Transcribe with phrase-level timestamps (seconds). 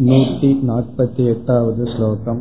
[0.00, 2.38] नूति नापति एतावद् श्लोकम्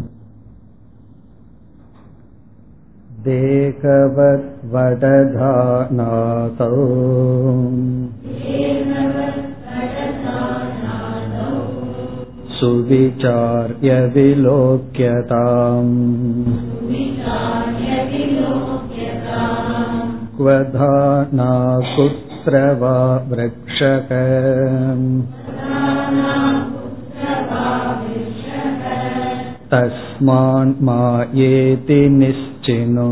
[3.25, 4.29] देहवद्वडधानातौ
[12.59, 15.91] सुविचार्य विलोक्यताम्
[20.37, 21.51] क्वधाना
[21.95, 22.95] कुत्र वा
[23.31, 24.15] वृक्षक
[29.70, 33.10] तस्मान् मायेति निश्चिनो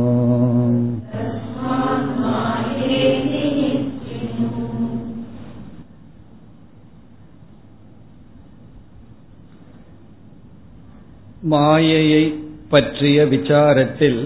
[11.45, 12.25] மாயையை
[12.69, 14.21] பற்றிய விசாரத்தில்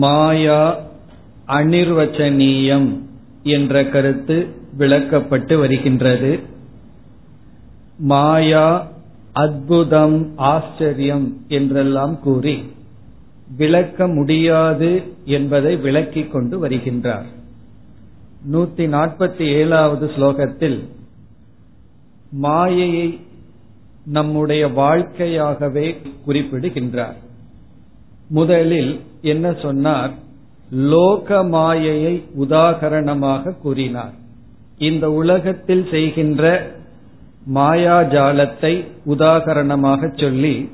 [0.00, 0.60] மாயா
[1.48, 2.88] அனிர்வச்சனீயம்
[3.48, 4.36] என்ற கருத்து
[4.78, 6.32] விளக்கப்பட்டு வருகின்றது
[8.04, 8.66] மாயா
[9.35, 12.63] அத்புதம் ஆச்சரியம் என்றெல்லாம் கூறி
[13.57, 17.25] விளக்க முடியாது என்பதை விளக்கிக் கொண்டு வருகின்றார்.
[18.53, 20.79] நூத்தி நாற்பத்தி ஏழாவது ஸ்லோகத்தில்
[22.31, 23.19] மாயையை
[24.05, 27.15] நம்முடைய வாழ்க்கையாகவே குறிப்பிடுகின்றார்.
[28.29, 30.13] முதலில் என்ன சொன்னார்?
[30.71, 34.13] லோக மாயையை உதாகரணமாக கூறினார்.
[34.77, 36.74] இந்த உலகத்தில் செய்கின்ற
[37.53, 40.69] மாயாஜாலத்தை உதாகரணமாக சொல்லி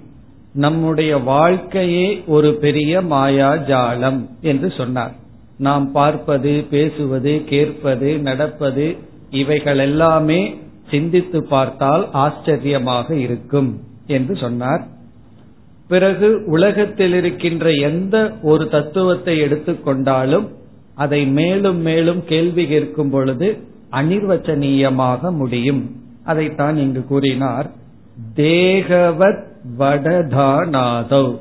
[0.54, 5.12] நம்முடைய வாழ்க்கையே ஒரு பெரிய மாயாஜாலம் என்று சொன்னார்.
[5.58, 8.96] நாம் பார்ப்பது பேசுவது கேட்பது நடப்பது
[9.30, 10.56] இவைகள் எல்லாமே
[10.90, 14.88] சிந்தித்து பார்த்தால் ஆச்சரியமாக இருக்கும் என்று சொன்னார்.
[15.88, 20.48] பிறகு உலகத்தில் இருக்கின்ற எந்த ஒரு தத்துவத்தை எடுத்துக்கொண்டாலும்
[20.96, 23.58] அதை மேலும் மேலும் கேள்வி கேட்கும் பொழுது
[23.92, 26.00] அனிர்வச்சனீயமாக முடியும்.
[26.24, 27.70] அதைத்தான் இங்கு கூறினார்.
[28.36, 29.44] தேகவத்
[29.78, 31.38] வடதானாதவ்.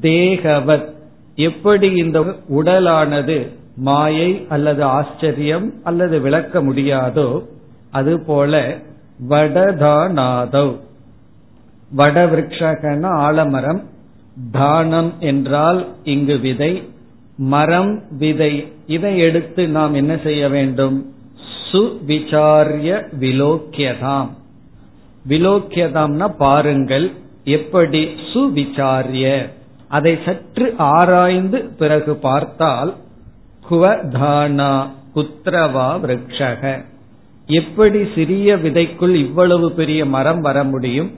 [0.00, 0.90] தேகவத்
[1.34, 3.46] எப்படி இந்த உடலானது
[3.76, 7.44] மாயை அல்லது ஆச்சரியம் அல்லது விளக்க முடியாதோ
[7.90, 8.76] அதுபோல
[9.28, 10.76] வடதானாதவ்.
[11.96, 13.82] வடவிருஷகன ஆலமரம்.
[14.50, 16.82] தானம் என்றால் இங்கு விதை.
[17.36, 18.72] மரம் விதை.
[18.86, 21.12] இதை எடுத்து நாம் என்ன செய்ய வேண்டும்?
[21.72, 22.88] சுவிசாரிய
[23.20, 24.28] விலோக்கியதாம்.
[25.28, 27.12] விலோக்கியதாம்னா பாருங்கள்
[27.44, 28.02] எப்படி
[28.32, 29.48] சுவிசாரிய.
[29.88, 32.94] அதை சற்று ஆராய்ந்து பிறகு பார்த்தால்
[33.70, 34.72] குவதானா
[35.14, 36.62] குத்ரவா விரக்ஷக.
[37.46, 41.10] எப்படி சிறிய விதைக்குள் இவ்வளவு பெரிய மரம் வர முடியும்?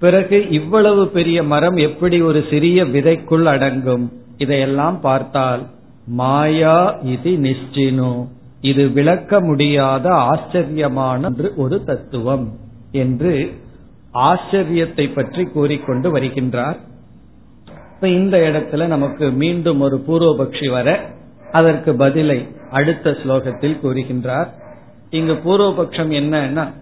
[0.00, 4.12] பிறகு இவ்வளவு பெரிய மரம் எப்படி ஒரு சிறிய விதைக்குள் அடங்கும்?
[4.38, 5.66] இதையெல்லாம் பார்த்தால்
[6.06, 8.12] மாயா இது நிச்சினு
[8.60, 12.52] இது விளக்க முடியாத ஆச்சரியமான ஒரு தத்துவம்
[12.92, 13.52] என்று
[14.14, 16.78] ஆச்சரியத்தை பற்றி கூறிக்கொண்டு வருகின்றார்.
[17.94, 21.00] இப்ப இந்த இடத்துல நமக்கு மீண்டும் ஒரு பூர்வபக்ஷி வர
[21.52, 24.48] அதற்கு பதிலை அடுத்த ஸ்லோகத்தில் கூறுகின்றார்.
[25.10, 26.72] இங்கு பூர்வபக்ஷம் என்னன்னா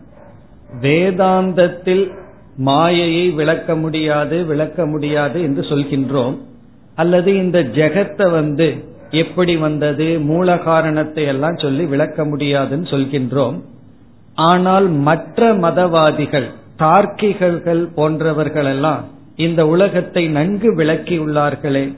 [0.80, 2.12] வேதாந்தத்தில்
[2.56, 6.36] மாயையை விளக்க முடியாது விளக்க முடியாது என்று சொல்கின்றோம்.
[6.94, 13.60] அல்லது இந்த ஜெகத்தை வந்து எப்படி வந்தது மூல காரணத்தை எல்லாம் சொல்லி விளக்க முடியாதுன்னு சொல்கின்றோம்.
[14.34, 16.48] ஆனால் மற்ற மதவாதிகள்
[16.78, 19.04] தார்க்கிகர்கள் போன்றவர்கள் எல்லாம்
[19.36, 21.96] இந்த உலகத்தை நன்கு விளக்கியுள்ளார்களே.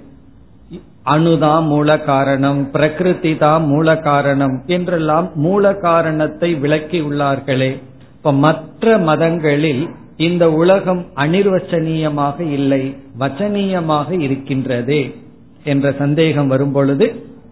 [1.04, 7.76] அணுதான் மூல காரணம் பிரகிருதி தான் மூல காரணம் என்றெல்லாம் மூல காரணத்தை விளக்கியுள்ளார்களே.
[8.16, 15.14] இப்ப மற்ற மதங்களில் இந்த உலகம் அனிர்வச்சனீயமாக இல்லை வச்சனீயமாக இருக்கின்றதே.
[15.63, 17.05] என்ற சந்தேகம் வரும்பொழுது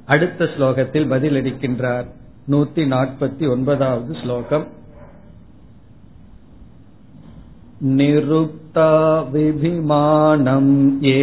[0.05, 2.07] அடுத்த ஸ்லோகத்தில் பதிலளிக்கின்றார்
[2.51, 4.65] நூத்தி நாற்பத்தி ஒன்பதாவது ஸ்லோகம்
[7.97, 8.91] நிருக்தா
[9.31, 10.73] விபிமானம்
[11.07, 11.19] ஏ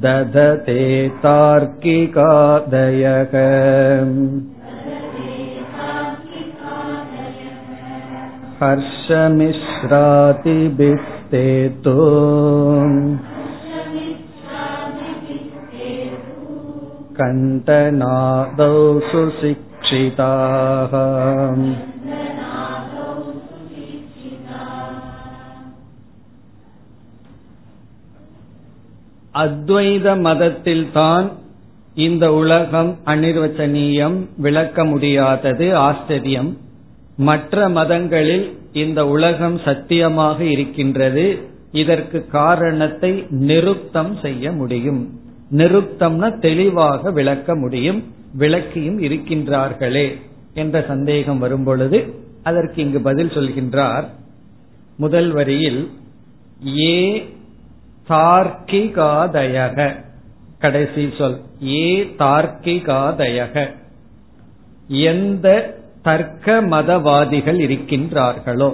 [0.00, 0.82] दधते
[1.24, 2.14] तार्किकादयः
[9.92, 11.13] हर्षमिश्रातिभिस्ते
[11.82, 11.94] तु
[17.20, 18.74] कण्ठनादौ
[19.10, 20.94] सुशिक्षिताः
[29.34, 31.26] அத்வைத மதத்தில்தான்
[31.94, 36.50] இந்த உலகம் அனிர்வச்சனீயம் விளக்க முடியாதது ஆச்சரியம்
[37.16, 41.39] மற்ற மதங்களில் இந்த உலகம் சத்தியமாக இருக்கின்றது.
[41.71, 45.19] இதற்கு காரணத்தை நிருப்தம் செய்ய முடியும்.
[45.51, 48.03] நிருப்தம்னா தெளிவாக விளக்க முடியும்.
[48.39, 50.21] விளக்கியும் இருக்கின்றார்களே
[50.53, 52.13] என்ற சந்தேகம் வரும்பொழுது
[52.43, 54.05] அதற்கு இங்கு பதில் சொல்கின்றார்.
[54.97, 55.89] முதல் வரியில்
[56.77, 57.25] ஏ
[58.09, 60.03] தார்க்கிகாதயக.
[60.59, 63.69] கடைசி சொல் ஏ தார்க்கிகாதயக.
[64.87, 68.69] எந்த தர்க்க மதவாதிகள் இருக்கின்றார்களோ?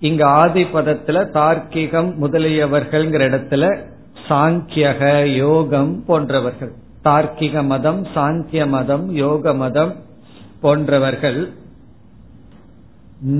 [0.00, 3.64] இங்க ஆதி பதத்துல தார்க்கிகம் முதலியவர்கள்ங்கிற இடத்துல
[4.28, 5.00] சாங்கியக
[5.36, 6.72] யோகம் போன்றவர்கள்.
[7.04, 9.92] தார்க்கிக மதம் சாங்கிய மதம் யோக மதம்
[10.60, 11.40] போன்றவர்கள்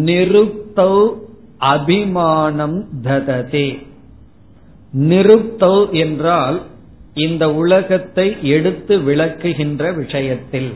[0.09, 0.95] நிருப்தௌ
[1.59, 3.69] அபிமானம் தததே.
[5.11, 6.59] நிருப்தௌ என்றால்
[7.15, 10.71] இந்த உலகத்தை எடுத்து விளக்குகின்ற விஷயத்தில்.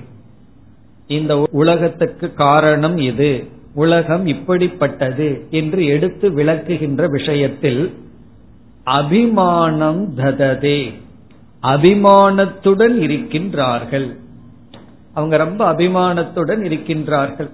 [1.13, 3.31] இந்த உலகத்துக்கு காரணம் இது.
[3.75, 7.83] உலகம் இப்படிப்பட்டது என்று எடுத்து விளக்குகின்ற விஷயத்தில்
[8.85, 10.79] அபிமானம் தததே.
[11.63, 14.09] அபிமானத்துடன் இருக்கின்றார்கள்.
[15.15, 17.51] அவங்க ரொம்ப அபிமானத்துடன் இருக்கின்றார்கள்.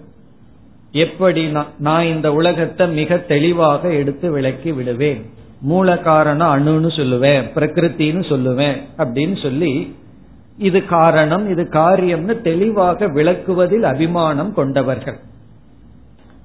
[0.93, 5.23] எப்படி நான் இந்த உலகத்தை மிக தெளிவாக எடுத்து விளக்கி விடுவேன்.
[5.61, 9.73] மூல காரணம் அணுன்னு சொல்லுவேன் பிரகிருத்தின்னு சொல்லுவேன் அப்படின்னு சொல்லி
[10.59, 15.19] இது காரணம் இது காரியம்னு தெளிவாக விளக்குவதில் அபிமானம் கொண்டவர்கள்.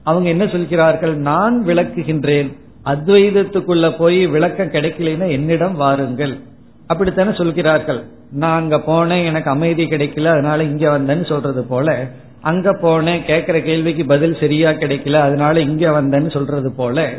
[0.03, 1.17] அவங்க என்ன சொல்கிறார்கள்?
[1.17, 2.57] நான் விளக்குகின்றேன்.
[2.85, 6.39] அத்வைதத்துக்குள்ள போய் விளக்கம் கிடைக்கலன்னா என்னிடம் வாருங்கள்.
[6.87, 8.03] அப்படித்தானே சொல்கிறார்கள்.
[8.31, 12.07] நான் அங்க போனேன் எனக்கு அமைதி கிடைக்கல அதனால இங்க வந்தேன்னு சொல்றது போல
[12.41, 17.09] அங்க போனேன் கேட்கிற கேள்விக்கு பதில் சரியா கிடைக்கல அதனால இங்க வந்தேன்னு சொல்றது போல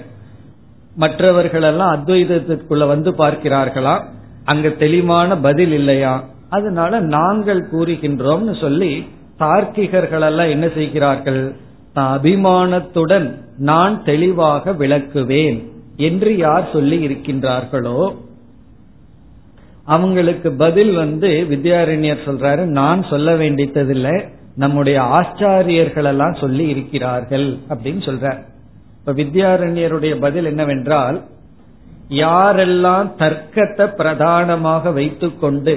[0.97, 4.05] மற்றவர்கள் எல்லாம் அத்வைதத்திற்குள்ள வந்து பார்க்கிறார்களா?
[4.45, 6.25] அங்க தெளிவான பதில் இல்லையா?
[6.55, 8.93] அதனால நாங்கள் கூறுகின்றோம்னு சொல்லி
[9.39, 11.43] தார்க்கிகர்கள் எல்லாம் என்ன செய்கிறார்கள்?
[11.97, 13.27] அபிமானத்துடன்
[13.59, 15.59] நான் தெளிவாக விளக்குவேன்
[15.97, 18.01] என்று யார் சொல்லி இருக்கின்றார்களோ
[19.87, 24.17] அவங்களுக்கு பதில் வந்து வித்யாரண்யர் சொல்றாரு நான் சொல்ல வேண்டியதில்லை
[24.57, 28.27] நம்முடைய ஆச்சாரியர்கள் எல்லாம் சொல்லி இருக்கிறார்கள் அப்படின்னு சொல்ற
[28.99, 31.19] இப்ப வித்யாரண்யருடைய பதில் என்னவென்றால்
[32.19, 35.75] யாரெல்லாம் தர்க்கத்தை பிரதானமாக வைத்துக்கொண்டு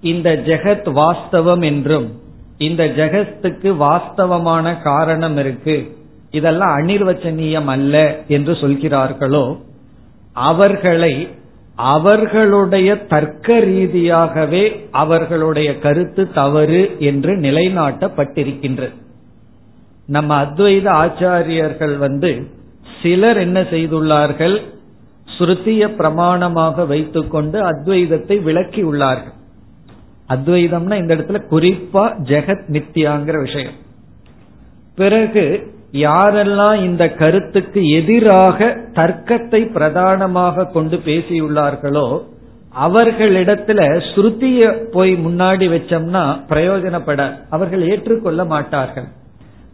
[0.00, 2.08] இந்த ஜெகத் வாஸ்தவம் என்றும்
[2.58, 5.96] இந்த ஜெகத்துக்கு வாஸ்தவமான காரணம் இருக்கு
[6.30, 9.56] இதெல்லாம் அனிர்வச்சனீயம் அல்ல என்று சொல்கிறார்களோ
[10.32, 11.28] அவர்களை
[11.74, 18.94] அவர்களுடைய தர்க்க ரீதியாகவே அவர்களுடைய கருத்து தவறு என்று நிலைநாட்டப்பட்டிருக்கின்றது.
[20.06, 22.50] நம்ம அத்வைத ஆச்சாரியர்கள் வந்து
[23.02, 24.62] சிலர் என்ன செய்துள்ளார்கள்
[25.38, 29.35] ஸ்ருதிய பிரமாணமாக வைத்துக்கொண்டு அத்வைதத்தை விளக்கியுள்ளார்கள்.
[30.28, 33.76] அத்வைதம்னா இந்த இடத்துல குறிப்பா ஜெகத் நித்யாங்கிற விஷயம்.
[34.94, 38.58] பிறகு யாரெல்லாம் இந்த கருத்துக்கு எதிராக
[38.92, 42.06] தர்க்கத்தை பிரதானமாக கொண்டு பேசியுள்ளார்களோ
[42.86, 47.20] அவர்களிடத்துல ஸ்ருதிய போய் முன்னாடி வச்சோம்னா பிரயோஜனப்பட
[47.50, 49.08] அவர்கள் ஏற்றுக்கொள்ள மாட்டார்கள்.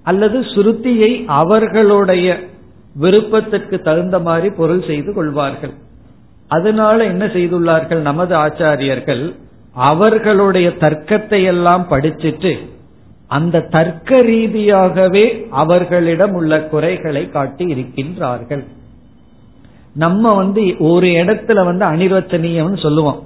[0.02, 2.26] அல்லது ஸ்ருதியை அவர்களுடைய
[2.96, 5.74] விருப்பத்திற்கு தகுந்த மாதிரி பொருள் செய்து கொள்வார்கள்.
[6.48, 8.00] அதனால என்ன செய்துள்ளார்கள்?
[8.00, 9.24] நமது ஆச்சாரியர்கள்
[9.74, 12.58] அவர்களுடைய தர்க்கத்தை எல்லாம் படிச்சிட்டு
[13.28, 18.64] அந்த தர்க்க ரீதியாகவே அவர்களிடம் உள்ள குறைகளை காட்டி இருக்கின்றார்கள்.
[19.94, 23.22] நம்ம வந்து ஒரு இடத்துல வந்து அனிர்வச்சனீயம்னு சொல்லுவோம்.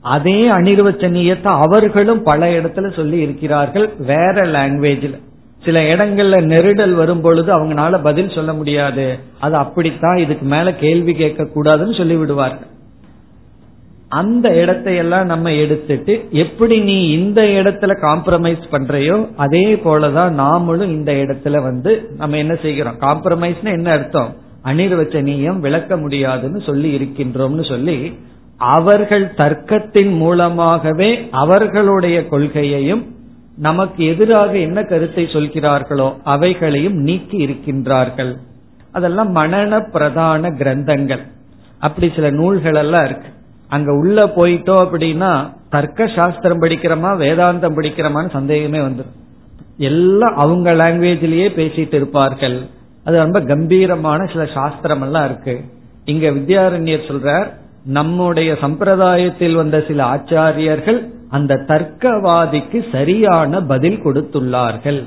[0.00, 5.16] அதே அனிர்வச்சனீயத்தை அவர்களும் பல இடத்துல சொல்லி இருக்கிறார்கள் வேற லாங்குவேஜில்
[5.64, 9.18] சில இடங்கள்ல நெருடல் வரும் பொழுது அவங்களால பதில் சொல்ல முடியாது.
[9.40, 12.74] அது அப்படித்தான் இதுக்கு மேல கேள்வி கேட்க கூடாதுன்னு சொல்லி விடுவார்கள்
[14.08, 21.62] அந்த இடத்தையெல்லாம் நம்ம எடுத்துட்டு எப்படி நீ இந்த இடத்துல காம்ப்ரமைஸ் பண்றையோ அதே போலதான் நாமளும் இந்த இடத்துல
[21.62, 23.00] வந்து நம்ம என்ன செய்கிறோம்?
[23.00, 24.36] காம்ப்ரமைஸ்னு என்ன அர்த்தம்?
[24.64, 28.18] அனிர்வச்சனீயம் விளக்க முடியாதுன்னு சொல்லி இருக்கின்றோம்னு சொல்லி
[28.56, 33.14] அவர்கள் தர்க்கத்தின் மூலமாகவே அவர்களுடைய கொள்கையையும்
[33.58, 38.36] நமக்கு எதிராக என்ன கருத்தை சொல்கிறார்களோ அவைகளையும் நீக்கி இருக்கின்றார்கள்.
[38.92, 41.20] அதெல்லாம் மனன பிரதான கிரந்தங்கள்.
[41.78, 43.28] அப்படி சில நூல்கள் எல்லாம் இருக்கு.
[43.68, 45.30] அங்க உள்ள போயிட்டோம் அப்படின்னா
[45.70, 49.16] தர்க்க சாஸ்திரம் படிக்கிறோமா வேதாந்தம் படிக்கிறோமான்னு சந்தேகமே வந்துடும்
[49.88, 52.56] எல்லாம் அவங்க லாங்குவேஜ்லயே பேசிட்டு இருப்பார்கள்.
[53.04, 55.54] அது ரொம்ப கம்பீரமான சில சாஸ்திரம் எல்லாம் இருக்கு.
[56.04, 57.48] இங்க வித்யாரண்யர் சொல்றார்
[57.98, 65.02] நம்முடைய சம்பிரதாயத்தில் வந்த சில ஆச்சாரியர்கள் அந்த தர்க்கவாதிக்கு சரியான பதில் கொடுத்துள்ளார்கள்.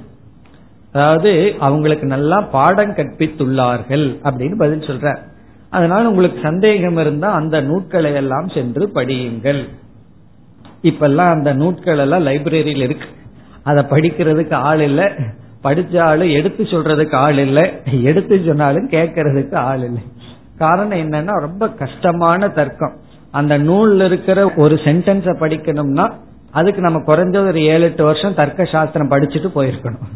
[0.94, 5.20] அதாவது அவங்களுக்கு நல்லா பாடம் கற்பித்துள்ளார்கள் அப்படின்னு பதில் சொல்றார்.
[5.70, 9.68] அதனால உங்களுக்கு சந்தேகம் இருந்தா அந்த நூட்களை எல்லாம் சென்று படியுங்கள்.
[10.82, 13.08] இப்பெல்லாம் அந்த நூட்கள் எல்லாம் லைப்ரரியில் இருக்கு.
[13.64, 15.06] அதை படிக்கிறதுக்கு ஆள் இல்லை.
[15.64, 17.74] படிச்ச ஆளு எடுத்து சொல்றதுக்கு ஆள் இல்லை.
[18.04, 20.02] எடுத்து சொன்னாலும் கேட்கறதுக்கு ஆள் இல்லை.
[20.58, 22.92] காரணம் என்னன்னா ரொம்ப கஷ்டமான தர்க்கம்.
[23.32, 26.12] அந்த நூல்ல இருக்கிற ஒரு சென்டென்ஸ படிக்கணும்னா
[26.52, 30.08] அதுக்கு நம்ம குறைஞ்சது ஒரு ஏழு எட்டு வருஷம் தர்க்க சாஸ்திரம் படிச்சுட்டு போயிருக்கணும்.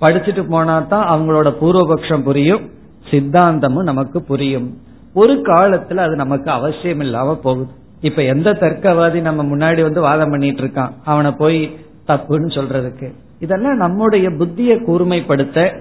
[0.00, 2.70] படிச்சுட்டு போனா தான் அவங்களோட பூர்வபக்ஷம் புரியும்.
[3.10, 4.78] சித்தாந்தமும் நமக்கு புரியும்.
[5.14, 7.70] ஒரு காலத்துல அது நமக்கு அவசியம் இல்லாம போகுது.
[8.00, 11.76] இப்ப எந்த தர்க்கவாதி நம்ம முன்னாடி வந்து வாதம் பண்ணிட்டு இருக்கான் அவனை போய்
[12.08, 13.12] தப்புன்னு சொல்றதுக்கு.
[13.40, 15.80] இதெல்லாம் நம்முடைய புத்தியை கூர்மைப்படுத்த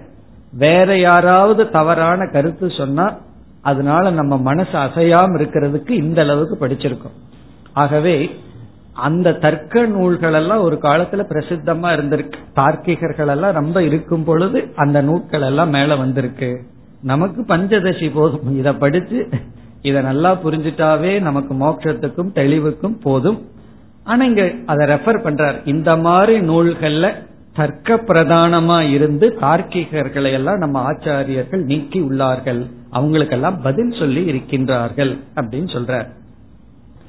[0.53, 3.15] வேற யாராவது தவறான கருத்து சொன்னா
[3.61, 7.17] அதனால நம்ம மனசு அசையாம இருக்கிறதுக்கு இந்த அளவுக்கு படிச்சிருக்கோம்.
[7.73, 8.39] ஆகவே
[8.93, 12.33] அந்த தர்க்க நூல்கள் எல்லாம் ஒரு காலத்துல பிரசித்தமா இருந்திருக்கு.
[12.55, 16.63] தார்க்கிகர்கள் எல்லாம் ரொம்ப இருக்கும் பொழுது அந்த நூல்கள் எல்லாம் மேல வந்திருக்கு.
[17.03, 18.57] நமக்கு பஞ்சதசி போதும்.
[18.57, 19.29] இத படிச்சு
[19.81, 23.39] இத நல்லா புரிஞ்சுட்டாவே நமக்கு மோட்சத்துக்கும் தெளிவுக்கும் போதும்.
[24.03, 25.67] ஆனா இங்க அதை ரெஃபர் பண்றார்.
[25.67, 27.07] இந்த மாதிரி நூல்கள்ல
[27.53, 32.61] தர்க்க பிரதானமா இருந்து தார்க்கிகர்களை எல்லாம் நம்ம ஆச்சாரியர்கள் நீக்கி உள்ளார்கள்.
[32.89, 36.07] அவங்களுக்கெல்லாம் பதில் சொல்லி இருக்கின்றார்கள் அப்படின்னு சொல்றார்.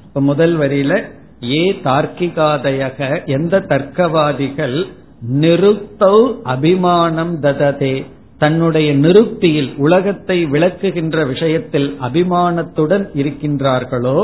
[0.05, 1.03] இப்ப முதல் வரியில
[1.43, 4.85] ஏ தார்க்கிகாதயக எந்த தர்க்கவாதிகள்
[5.33, 8.05] நிருத்தௌ அபிமானம் தததே.
[8.43, 14.17] தன்னுடைய நிருப்தியில் உலகத்தை விளக்குகின்ற விஷயத்தில் அபிமானத்துடன் இருக்கின்றார்களோ?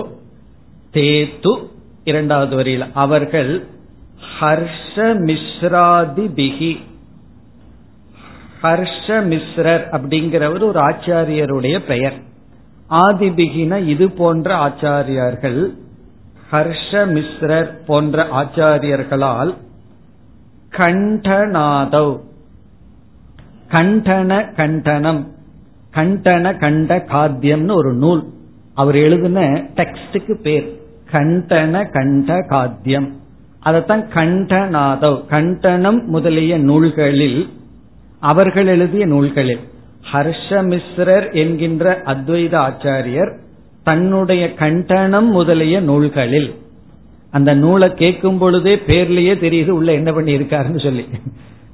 [0.92, 1.54] தேத்து
[2.04, 3.52] இரண்டாவது வரியில் அவர்கள்
[4.40, 6.74] ஹர்ஷ மிஸ்ராதி பிகி
[8.64, 12.18] ஹர்ஷ மிஸ்ரர் அப்படிங்கிறவர் ஒரு ஆச்சாரியருடைய பெயர்.
[12.90, 15.62] ஆதிபிகின இது போன்ற ஆச்சாரியர்கள்
[16.52, 19.54] ஹர்ஷ மிஸ்ரர் போன்ற ஆச்சாரியர்களால்
[20.78, 22.28] கண்டநாதவ்
[23.72, 25.32] கண்டன கண்டனம்.
[25.94, 28.24] கண்டன கண்ட காத்தியம்னு ஒரு நூல்.
[28.74, 29.42] அவர் எழுதின
[29.76, 30.80] டெக்ஸ்டுக்கு பேர்.
[31.12, 33.18] கண்டன கண்ட காத்தியம்.
[33.60, 37.50] அதைத்தான் கண்டநாதவ் கண்டனம் முதலிய நூல்களில்
[38.20, 39.60] அவர்கள் எழுதிய நூல்களில்
[40.12, 43.38] ஹர்ஷமிஸ்ரர் என்கின்ற அத்வைத ஆச்சாரியர்
[43.84, 46.56] தன்னுடைய கண்டனம் முதலிய நூல்களில்
[47.32, 51.06] அந்த நூலை கேட்கும் பொழுதே பேர்லயே தெரியுது உள்ள என்ன பண்ணி இருக்காருன்னு சொல்லி.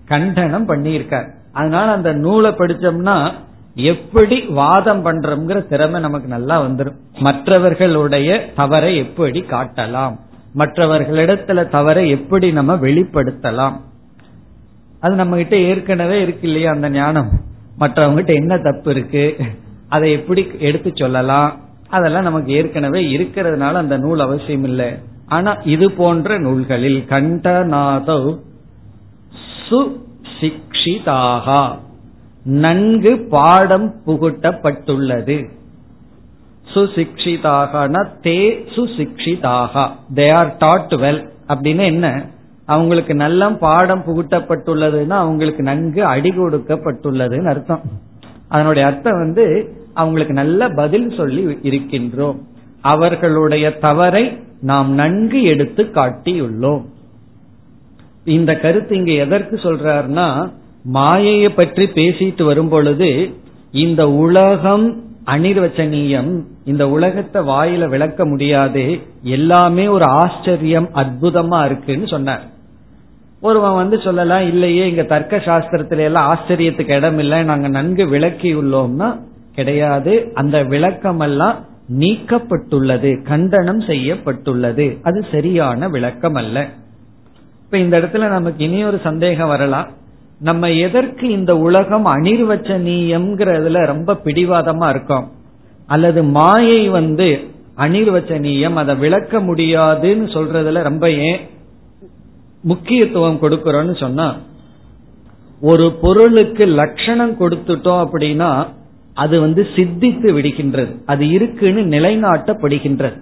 [0.06, 1.30] கண்டனம் பண்ணியிருக்கார்.
[1.56, 3.18] அதனால அந்த நூலை படிச்சோம்னா
[3.92, 10.16] எப்படி வாதம் பண்றோம்ங்கிற திறமை நமக்கு நல்லா வந்துடும் மற்றவர்களுடைய தவறை எப்படி காட்டலாம்?
[10.56, 13.76] மற்றவர்களிடத்துல தவறை எப்படி நம்ம வெளிப்படுத்தலாம்?
[15.00, 17.30] அது நம்ம கிட்ட ஏற்கனவே இருக்கு இல்லையா அந்த ஞானம்?
[17.80, 19.26] மற்றவங்க கிட்ட என்ன தப்பு இருக்கு?
[19.90, 21.52] அதை எப்படி எடுத்து சொல்லலாம்?
[21.90, 24.90] அதெல்லாம் நமக்கு ஏற்கனவே இருக்கிறதுனால அந்த நூல் அவசியம் இல்லை.
[25.28, 28.30] ஆனா இது போன்ற நூல்களில் கண்டநாதவ்
[30.86, 31.78] சுசிக்ஷிதாகா
[32.44, 35.50] நன்கு பாடம் புகுட்டப்பட்டுள்ளது.
[36.74, 39.90] சுசிக்ஷிதாக தே சுசிக்ஷிதாகா.
[40.16, 42.26] தே ஆர் டாட் வெல் அப்படின்னு என்ன?
[42.66, 47.82] அவங்களுக்கு நல்ல பாடம் புகுட்டப்பட்டுள்ளதுன்னா அவங்களுக்கு நன்கு அடி கொடுக்கப்பட்டுள்ளதுன்னு அர்த்தம்.
[48.48, 52.40] அதனுடைய அர்த்தம் வந்து அவங்களுக்கு நல்ல பதில் சொல்லி இருக்கின்றோம்.
[52.82, 56.86] அவர்களுடைய தவறை நாம் நன்கு எடுத்து காட்டியுள்ளோம்.
[58.24, 60.52] இந்த கருத்து இங்க எதற்கு சொல்றாருன்னா
[60.86, 63.36] மாயையை பற்றி பேசிட்டு வரும் பொழுது
[63.72, 72.44] இந்த உலகம் அனிர்வச்சனீயம் இந்த உலகத்தை வாயில விளக்க முடியாது எல்லாமே ஒரு ஆச்சரியம் அற்புதமா இருக்குன்னு சொன்னார்.
[73.42, 79.20] ஒருவன் வந்து சொல்லலாம் இல்லையே இங்க தர்க்க சாஸ்திரத்துல எல்லாம் ஆச்சரியத்துக்கு இடம் இல்லை நாங்க நன்கு விளக்கியுள்ளோம்னா
[79.56, 80.32] கிடையாது.
[80.34, 81.60] அந்த விளக்கம் எல்லாம்
[82.00, 84.98] நீக்கப்பட்டுள்ளது கண்டனம் செய்யப்பட்டுள்ளது.
[85.04, 86.68] அது சரியான விளக்கம் அல்ல
[87.64, 89.88] இப்ப இந்த இடத்துல நமக்கு இனி ஒரு சந்தேகம் வரலாம்.
[90.40, 95.32] நம்ம எதற்கு இந்த உலகம் அனிர்வச்சனீயம்ங்கிறதுல ரொம்ப பிடிவாதமா இருக்கோம்.
[95.88, 101.40] அல்லது மாயை வந்து அனிர்வச்சனீயம் அதை விளக்க முடியாதுன்னு சொல்றதுல ரொம்ப ஏன்
[102.62, 104.36] முக்கியத்துவம் கொடுக்கிறோம்னு சொன்னா
[105.62, 108.68] ஒரு பொருளுக்கு லட்சணம் கொடுத்துட்டோம் அப்படின்னா
[109.14, 111.02] அது வந்து சித்தித்து விடுகின்றது.
[111.06, 113.22] அது இருக்குன்னு நிலைநாட்டப்படுகின்றது.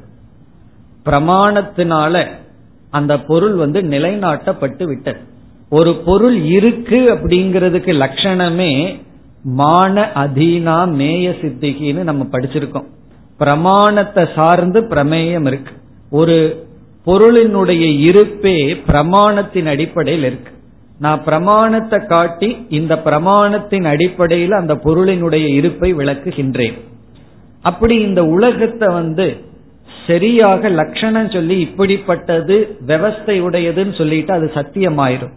[1.05, 2.27] பிரமாணத்தினால
[2.89, 5.19] அந்த பொருள் வந்து நிலைநாட்டப்பட்டு விட்டது.
[5.69, 8.99] ஒரு பொருள் இருக்கு அப்படிங்கிறதுக்கு லட்சணமே
[9.43, 12.85] மான அதீனா மேய சித்திகின்னு நம்ம படிச்சிருக்கோம்.
[13.37, 15.71] பிரமாணத்தை சார்ந்து பிரமேயம் இருக்கு.
[16.09, 16.67] ஒரு
[17.05, 20.51] பொருளினுடைய இருப்பே பிரமாணத்தின் அடிப்படையில் இருக்கு.
[20.99, 26.77] நான் பிரமாணத்தை காட்டி இந்த பிரமாணத்தின் அடிப்படையில் அந்த பொருளினுடைய இருப்பை விளக்குகின்றேன்.
[27.61, 29.37] அப்படி இந்த உலகத்தை வந்து
[30.07, 35.33] சரியாக லட்சணம் சொல்லி இப்படிப்பட்டது விவஸ்தையுடையதுன்னு சொல்லிட்டு அது சத்தியமாயிரும்.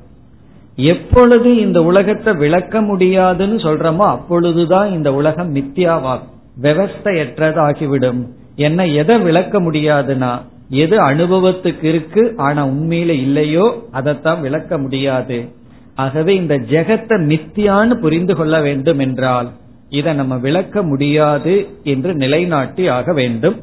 [0.76, 6.32] எப்பொழுது இந்த உலகத்தை விளக்க முடியாதுன்னு சொல்றோமோ அப்பொழுதுதான் இந்த உலகம் மித்தியாவாகும்.
[6.62, 8.20] விவஸ்தையற்றதாகிவிடும்.
[8.56, 10.32] என்ன எதை விளக்க முடியாதுன்னா
[10.70, 15.48] எது அனுபவத்துக்கு இருக்கு ஆனா உண்மையில இல்லையோ அதைத்தான் விளக்க முடியாது.
[15.94, 19.48] ஆகவே இந்த ஜெகத்தை மித்தியான்னு புரிந்து கொள்ள வேண்டும் என்றால்
[19.88, 23.56] இதை நம்ம விளக்க முடியாது என்று நிலைநாட்டி ஆக வேண்டும்.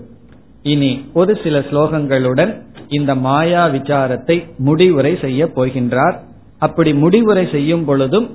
[0.64, 6.20] இனி ஒரு சில ஸ்லோகங்களுடன் இந்த மாயா விசாரத்தை முடிவுரை செய்ய போகின்றார்.
[6.63, 8.29] அப்படி முடிவுரை செய்யும் பொழுதும்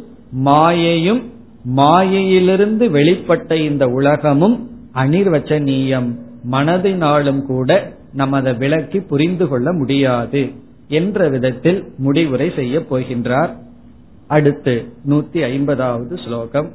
[0.48, 1.22] மாயையும்
[1.78, 4.56] மாயையிலிருந்து வெளிப்பட்ட இந்த உலகமும்
[4.96, 6.10] அனிர்வச்சனீயம்
[6.52, 7.72] மனதினாலும் கூட
[8.14, 10.42] நமது விளக்கி புரிந்து கொள்ள முடியாது
[10.92, 13.52] என்ற விதத்தில் முடிவுரை செய்ய போகின்றார்
[14.30, 14.74] அடுத்து
[15.10, 16.70] நூத்தி ஐம்பதாவது ஸ்லோகம்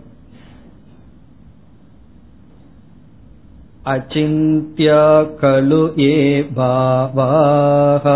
[3.88, 5.03] अचिन्त्या
[5.41, 6.17] खलु ये
[6.53, 8.07] भावाः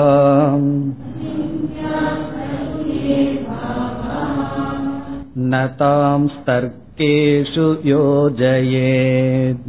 [5.52, 9.68] न तांस्तर्केषु योजयेत्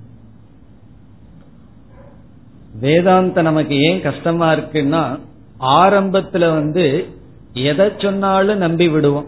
[2.80, 5.18] வேதாந்த நமக்கு ஏன் கஷ்டமா இருக்குன்னா
[5.60, 7.06] ஆரம்பத்துல வந்து
[7.52, 9.26] எதை சொன்னாலும் நம்பி விடுவோம்.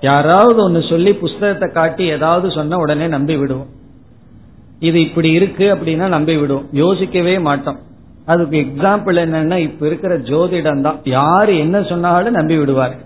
[0.00, 3.68] யாராவது ஒன்னு சொல்லி புஸ்தகத்தை காட்டி ஏதாவது சொன்ன உடனே நம்பி விடுவோம்.
[4.80, 6.68] இது இப்படி இருக்கு அப்படின்னா நம்பி விடுவோம்.
[6.72, 7.78] யோசிக்கவே மாட்டோம்.
[8.26, 12.96] அதுக்கு எக்ஸாம்பிள் என்னன்னா இப்ப இருக்கிற ஜோதிடம் தான் யாரு என்ன சொன்னாலும் நம்பி விடுவார்.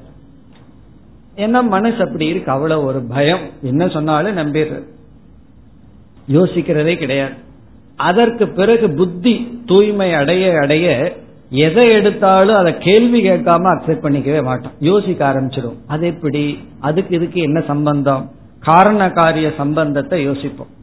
[1.36, 2.50] ஏன்னா மனசு அப்படி இருக்கு.
[2.50, 3.44] அவ்வளவு ஒரு பயம்.
[3.62, 4.86] என்ன சொன்னாலும் நம்பிடுறது.
[6.32, 7.32] யோசிக்கிறதே கிடையாது.
[7.96, 11.12] அதற்கு பிறகு புத்தி தூய்மை அடைய அடைய
[11.50, 14.72] எதை எடுத்தாலும் அதை கேள்வி கேட்காம அக்செப்ட் பண்ணிக்கவே மாட்டோம்.
[14.80, 16.58] யோசிக்க ஆரம்பிச்சிடும் அது எப்படி?
[16.80, 18.30] அதுக்கு இதுக்கு என்ன சம்பந்தம்?
[18.60, 20.78] காரண காரிய சம்பந்தத்தை யோசிப்போம்.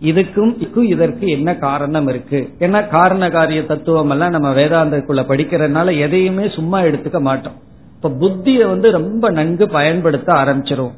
[0.00, 2.40] இதுக்கும் இதற்கு என்ன காரணம் இருக்கு?
[2.58, 7.56] ஏன்னா காரண காரிய தத்துவம் எல்லாம் நம்ம வேதாந்தக்குள்ள படிக்கிறதுனால எதையுமே சும்மா எடுத்துக்க மாட்டோம்.
[7.96, 10.94] இப்ப புத்திய வந்து ரொம்ப நன்கு பயன்படுத்த ஆரம்பிச்சிடும்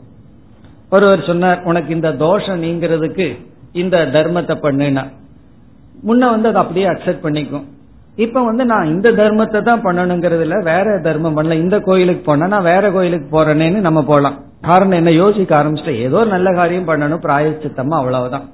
[0.91, 3.39] ஒருவர் சொன்னார் உனக்கு இந்த தோஷம் நீங்கிறதுக்கு
[3.73, 5.05] இந்த தர்மத்தை பண்ணுனா.
[6.07, 7.67] முன்ன வந்து அதை அப்படியே அக்செப்ட் பண்ணிக்கும்
[8.17, 11.53] இப்ப வந்து நான் இந்த தர்மத்தை தான் பண்ணணுங்கிறதுல வேற தர்மம் பண்ணல.
[11.53, 14.39] இந்த கோயிலுக்கு போனா நான் வேற கோயிலுக்கு போறேனேன்னு நம்ம போலாம்.
[14.61, 15.11] காரணம் என்ன?
[15.11, 18.49] யோசிக்க ஆரம்பிச்சுட்டு ஏதோ நல்ல காரியம் பண்ணணும் பிராயச்சித்தமா அவ்வளவுதான்.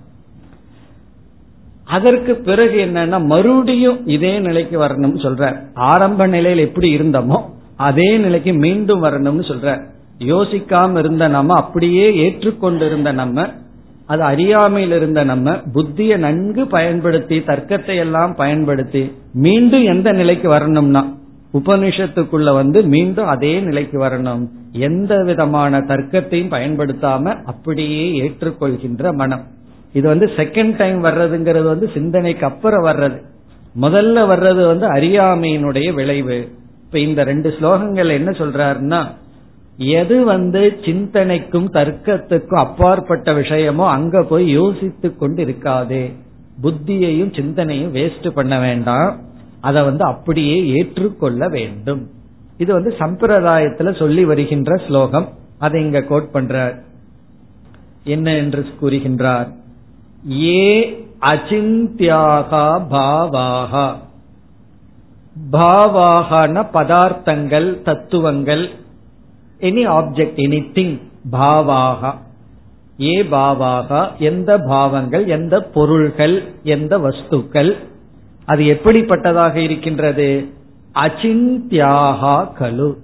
[1.87, 7.39] அதற்கு பிறகு என்னன்னா மறுபடியும் இதே நிலைக்கு வரணும்னு சொல்ற ஆரம்ப நிலையில் எப்படி இருந்தோமோ
[7.77, 9.81] அதே நிலைக்கு மீண்டும் வரணும்னு சொல்ற
[10.19, 13.47] யோசிக்காம இருந்த நம்ம அப்படியே ஏற்றுக்கொண்டிருந்த நம்ம
[14.07, 21.03] அது அறியாமையில் இருந்த நம்ம புத்தியை நன்கு பயன்படுத்தி தர்க்கத்தை எல்லாம் பயன்படுத்தி மீண்டும் எந்த நிலைக்கு வரணும்னா
[21.55, 24.43] உபனிஷத்துக்குள்ள வந்து மீண்டும் அதே நிலைக்கு வரணும்.
[24.73, 29.45] எந்த விதமான தர்க்கத்தையும் பயன்படுத்தாம அப்படியே ஏற்றுக்கொள்கின்ற மனம்.
[29.93, 33.23] இது வந்து செகண்ட் டைம் வர்றதுங்கிறது வந்து சிந்தனைக்கு அப்புறம் வர்றது.
[33.81, 36.49] முதல்ல வர்றது வந்து அறியாமையினுடைய விளைவு.
[36.85, 39.07] இப்ப இந்த ரெண்டு ஸ்லோகங்கள் என்ன சொல்றாருன்னா
[39.77, 46.11] எது வந்து சிந்தனைக்கும் தர்க்கத்துக்கும் அப்பாற்பட்ட விஷயமோ அங்க போய் யோசித்து கொண்டு இருக்காது
[46.63, 49.21] புத்தியையும் சிந்தனையும் வேஸ்ட் பண்ண வேண்டாம்.
[49.61, 52.11] அதை வந்து அப்படியே ஏற்றுக்கொள்ள வேண்டும்.
[52.59, 55.29] இது வந்து சம்பிரதாயத்துல சொல்லி வருகின்ற ஸ்லோகம்.
[55.59, 56.81] அதை இங்க கோட் பண்றார்.
[58.05, 59.49] என்ன என்று கூறுகின்றார்?
[60.25, 63.97] ஏ அச்சிந்தியாகா பாவாகா.
[65.53, 68.71] பாவாகன பதார்த்தங்கள் தத்துவங்கள்
[69.61, 71.01] எனி ஆப்ஜெக்ட் எனி திங்
[71.33, 72.15] பாவாகா.
[73.01, 77.77] ஏ பாவாகா எந்த பாவங்கள் எந்த பொருள்கள் எந்த வஸ்துக்கள்
[78.47, 80.49] அது எப்படிப்பட்டதாக இருக்கின்றது?
[80.95, 82.97] அச்சிந்தியாகா கலு.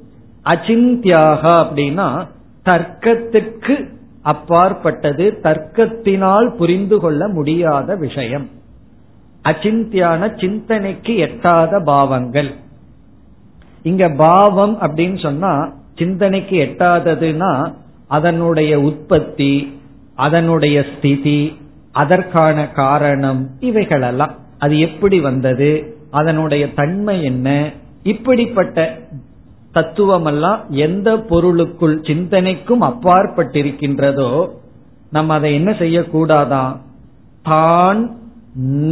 [0.44, 2.27] அச்சிந்தியாகா அப்படின்னா
[2.64, 8.49] தர்க்கத்துக்கு அப்பாற்பட்டது தர்க்கத்தினால் புரிந்து கொள்ள முடியாத விஷயம்.
[9.45, 12.55] அச்சிந்தியான சிந்தனைக்கு எட்டாத பாவங்கள்.
[13.83, 17.75] இங்க பாவம் அப்படின்னு சொன்னா சிந்தனைக்கு எட்டாததுன்னா
[18.07, 19.81] அதனுடைய உற்பத்தி
[20.15, 21.61] அதனுடைய ஸ்திதி
[21.93, 24.35] அதற்கான காரணம் இவைகளெல்லாம்.
[24.59, 25.97] அது எப்படி வந்தது?
[26.11, 27.71] அதனுடைய தன்மை என்ன?
[28.03, 28.99] இப்படிப்பட்ட
[29.73, 34.49] தத்துவம் எல்லாம் எந்த பொருளுக்குள் சிந்தனைக்கும் அப்பாற்பட்டிருக்கின்றதோ
[35.11, 36.77] நம்ம அதை என்ன செய்யக்கூடாதான்
[37.43, 38.01] தான்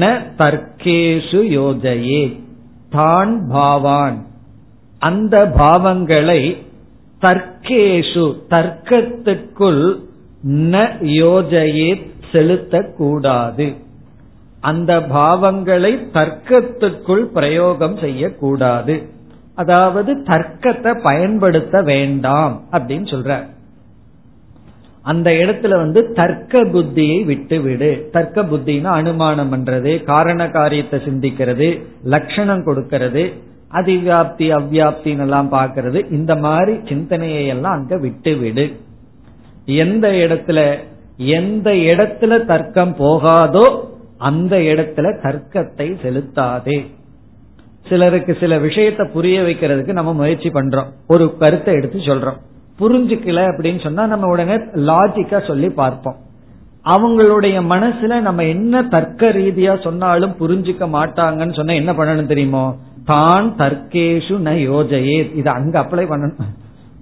[0.01, 0.07] ந
[0.38, 2.23] தர்க்கேஷு யோஜயே.
[2.90, 4.16] தான் பாவான்.
[4.99, 6.40] அந்த பாவங்களை
[7.23, 9.83] தர்க்கேஷு தர்க்கத்துக்குள்
[10.45, 11.90] ந யோஜையே
[12.33, 13.75] செலுத்தக்கூடாது.
[14.61, 18.97] அந்த பாவங்களை தர்க்கத்துக்குள் பிரயோகம் செய்யக்கூடாது.
[19.61, 23.33] அதாவது தர்க்கத்தை பயன்படுத்த வேண்டாம் அப்படின்னு சொல்ற.
[25.05, 31.68] அந்த இடத்துல வந்து தர்க்க புத்தியை விட்டு விடு தர்க்க புத்தினா அனுமானம் பண்றது காரண காரியத்தை சிந்திக்கிறது
[32.05, 33.25] லட்சணம் கொடுக்கிறது
[33.73, 38.66] அதிவியாப்தி அவ்வியாப்தின்னு எல்லாம் பாக்கிறது இந்த மாதிரி சிந்தனையை எல்லாம் அங்க விட்டு விடு
[39.85, 40.61] எந்த இடத்துல
[41.38, 43.66] எந்த இடத்துல தர்க்கம் போகாதோ
[44.29, 46.79] அந்த இடத்துல தர்க்கத்தை செலுத்தாதே.
[47.90, 50.90] சிலருக்கு சில விஷயத்த புரிய வைக்கிறதுக்கு நம்ம முயற்சி பண்றோம்.
[51.09, 52.40] ஒரு கருத்தை எடுத்து சொல்றோம்.
[52.79, 56.16] புரிஞ்சுக்கல அப்படின்னு சொன்னா நம்ம உடனே லாஜிக்கா சொல்லி பார்ப்போம்.
[56.85, 62.76] அவங்களுடைய மனசுல நம்ம என்ன தர்க்க ரீதியா சொன்னாலும் புரிஞ்சுக்க மாட்டாங்கன்னு சொன்னா என்ன பண்ணணும் தெரியுமோ?
[63.05, 66.48] தான் தர்க்கேஷு ந யோஜையே இது அங்க அப்ளை பண்ணணும்.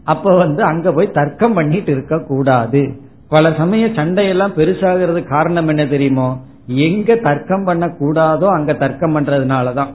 [0.04, 3.00] அப்ப வந்து அங்க போய் தர்க்கம் பண்ணிட்டு இருக்க கூடாது.
[3.28, 6.40] பல சமய சண்டையெல்லாம் பெருசாகிறது காரணம் என்ன தெரியுமோ?
[6.66, 9.94] எங்க தர்க்கம் பண்ண கூடாதோ அங்க தர்க்கம் பண்றதுனாலதான்.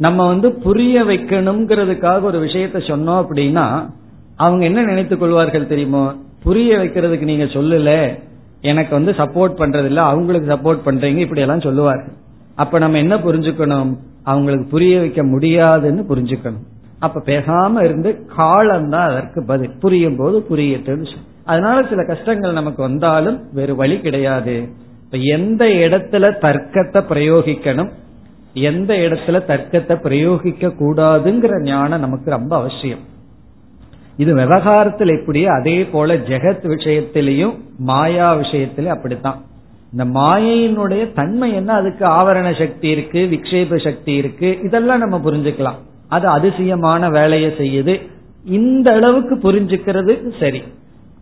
[0.00, 3.90] நம்ம வந்து புரிய வைக்கணுங்கிறதுக்காக ஒரு விஷயத்த சொன்னோம் அப்படின்னா
[4.36, 6.14] அவங்க என்ன நினைத்துக் கொள்வார்கள் தெரியுமோ?
[6.42, 8.18] புரிய வைக்கிறதுக்கு நீங்க சொல்லல
[8.60, 12.14] எனக்கு வந்து சப்போர்ட் பண்றது இல்ல அவங்களுக்கு சப்போர்ட் பண்றீங்க இப்படி எல்லாம் சொல்லுவார்கள்.
[12.54, 13.96] அப்ப நம்ம என்ன புரிஞ்சுக்கணும்?
[14.22, 16.64] அவங்களுக்கு புரிய வைக்க முடியாதுன்னு புரிஞ்சுக்கணும்.
[16.98, 19.78] அப்ப பேசாம இருந்து காலம்தான் அதற்கு பதில்.
[19.80, 21.06] புரியும் போது புரியட்டுன்னு
[21.44, 24.68] அதனால சில கஷ்டங்கள் நமக்கு வந்தாலும் வேறு வழி கிடையாது.
[25.04, 27.90] இப்ப எந்த இடத்துல தர்க்கத்தை பிரயோகிக்கணும்?
[28.54, 32.98] எந்த இடத்துல தர்க்கத்தை பிரயோகிக்க கூடாதுங்கிற ஞானம் நமக்கு ரொம்ப அவசியம்.
[34.16, 39.42] இது விவகாரத்தில் எப்படி அதே போல ஜெகத் விஷயத்திலையும் மாயா விஷயத்திலும் அப்படித்தான்.
[39.92, 41.72] இந்த மாயையினுடைய தன்மை என்ன?
[41.72, 44.58] அதுக்கு ஆவரண சக்தி இருக்கு விக்ஷேப சக்தி இருக்கு.
[44.62, 45.78] இதெல்லாம் நம்ம புரிஞ்சுக்கலாம்.
[46.08, 48.08] அது அதிசயமான வேலையை செய்யுது.
[48.44, 50.62] இந்த அளவுக்கு புரிஞ்சுக்கிறது சரி.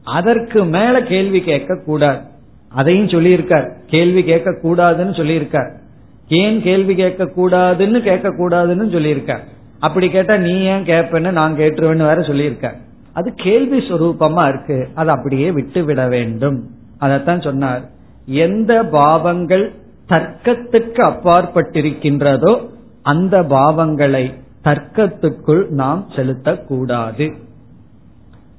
[0.04, 2.20] அதற்கு மேல கேள்வி கேட்க கூடாது
[2.68, 3.70] அதையும் சொல்லியிருக்கார்.
[3.86, 5.86] கேள்வி கேட்க கூடாதுன்னு சொல்லியிருக்கார்.
[6.28, 9.40] ஏன் கேள்வி கேட்க கூடாதுன்னு கேட்க கூடாதுன்னு சொல்லியிருக்க.
[9.78, 12.74] அப்படி கேட்டா நீ ஏன் கேட்பேன்னு நான் கேட்டுருவேன்னு வேற சொல்லியிருக்க.
[13.12, 14.88] அது கேள்வி சுரூபமா இருக்கு.
[14.94, 16.70] அதை அப்படியே விட்டு விட வேண்டும்.
[17.00, 17.82] அதத்தான் சொன்னார்.
[18.26, 19.72] எந்த பாவங்கள்
[20.08, 22.68] தர்க்கத்துக்கு அப்பாற்பட்டிருக்கின்றதோ
[23.02, 27.32] அந்த பாவங்களை தர்க்கத்துக்குள் நாம் செலுத்தக்கூடாது.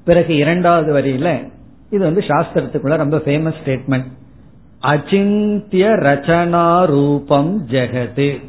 [0.05, 1.49] பிறகு இரண்டாவது வரியில
[1.89, 4.17] இது வந்து சாஸ்திரத்துக்குள்ள ரொம்ப ஃபேமஸ் ஸ்டேட்மெண்ட்
[4.82, 8.42] அச்சிந்திய ரச்சனாரூபம் ஜெகது.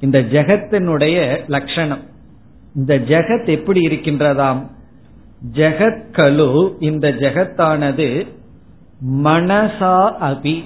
[0.00, 2.02] இந்த ஜெகத்தினுடைய லட்சணம்
[2.74, 4.66] இந்த ஜெகத் எப்படி இருக்கின்றதாம்?
[5.52, 8.26] ஜெகத் கலு இந்த ஜெகத்தானது
[9.10, 10.62] மனசா அபி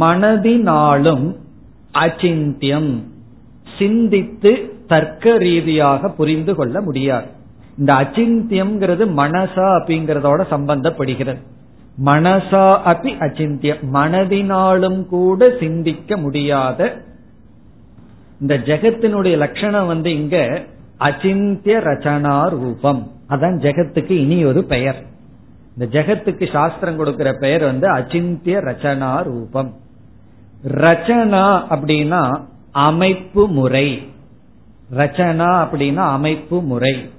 [0.00, 1.36] மனதினாலும்
[1.94, 3.02] அச்சிந்தியம்
[3.78, 7.26] சிந்தித்து தர்க்க ரீதியாக புரிந்து கொள்ள முடியாது.
[7.78, 11.38] இந்த அச்சிந்தியம்ங்கிறது மனசா அப்படிங்கறதோட சம்பந்தப்படுகிறது.
[12.02, 17.02] மனசா அபி அச்சிந்தியம் மனதினாலும் கூட சிந்திக்க முடியாத
[18.40, 20.64] இந்த ஜெகத்தினுடைய லட்சணம் வந்து இங்க
[20.98, 23.12] அச்சிந்திய ரச்சனா ரூபம்.
[23.28, 25.04] அதான் ஜெகத்துக்கு இனி ஒரு பெயர்.
[25.78, 29.76] இந்த ஜெகத்துக்கு சாஸ்திரம் கொடுக்கிற பெயர் வந்து அச்சிந்திய ரச்சனா ரூபம்.
[30.68, 34.12] ரச்சனா அப்படின்னா அமைப்பு முறை.
[34.92, 37.10] ரச்சனா அப்படின்னா அமைப்பு முறை.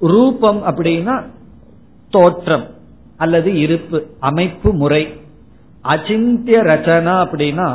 [0.00, 1.22] ரூபம் அப்படின்னா
[2.10, 2.76] தோற்றம்.
[3.18, 5.02] அல்லது இருப்பு அமைப்பு முறை.
[5.82, 7.68] அச்சிந்திய ரச்சனா அப்படின்னா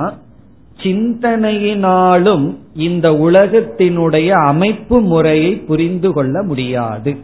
[0.84, 7.18] சிந்தனையினாலும் இந்த உலகத்தினுடைய அமைப்பு முறையை புரிந்து கொள்ள முடியாது.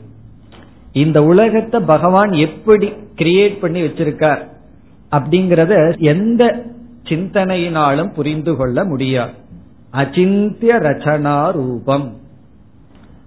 [0.94, 4.44] இந்த உலகத்தை பகவான் எப்படி கிரியேட் பண்ணி வச்சிருக்கார்
[5.12, 6.66] அப்படிங்கறத எந்த
[7.04, 9.32] சிந்தனையினாலும் புரிந்து கொள்ள முடியாது.
[9.94, 12.08] அச்சிந்திய ரச்சனா ரூபம்.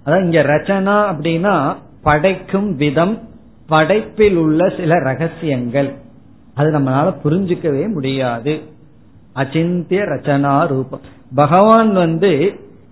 [0.06, 3.18] அதான் இங்க ரச்சனா அப்படின்னா படைக்கும் விதம்
[3.68, 5.90] படைப்பில் உள்ள சில ரகசியங்கள்.
[6.54, 8.54] அது நம்மளால புரிஞ்சுக்கவே முடியாது.
[9.34, 11.00] அச்சிந்திய ரச்சனா ரூபம்.
[11.34, 12.32] பகவான் வந்து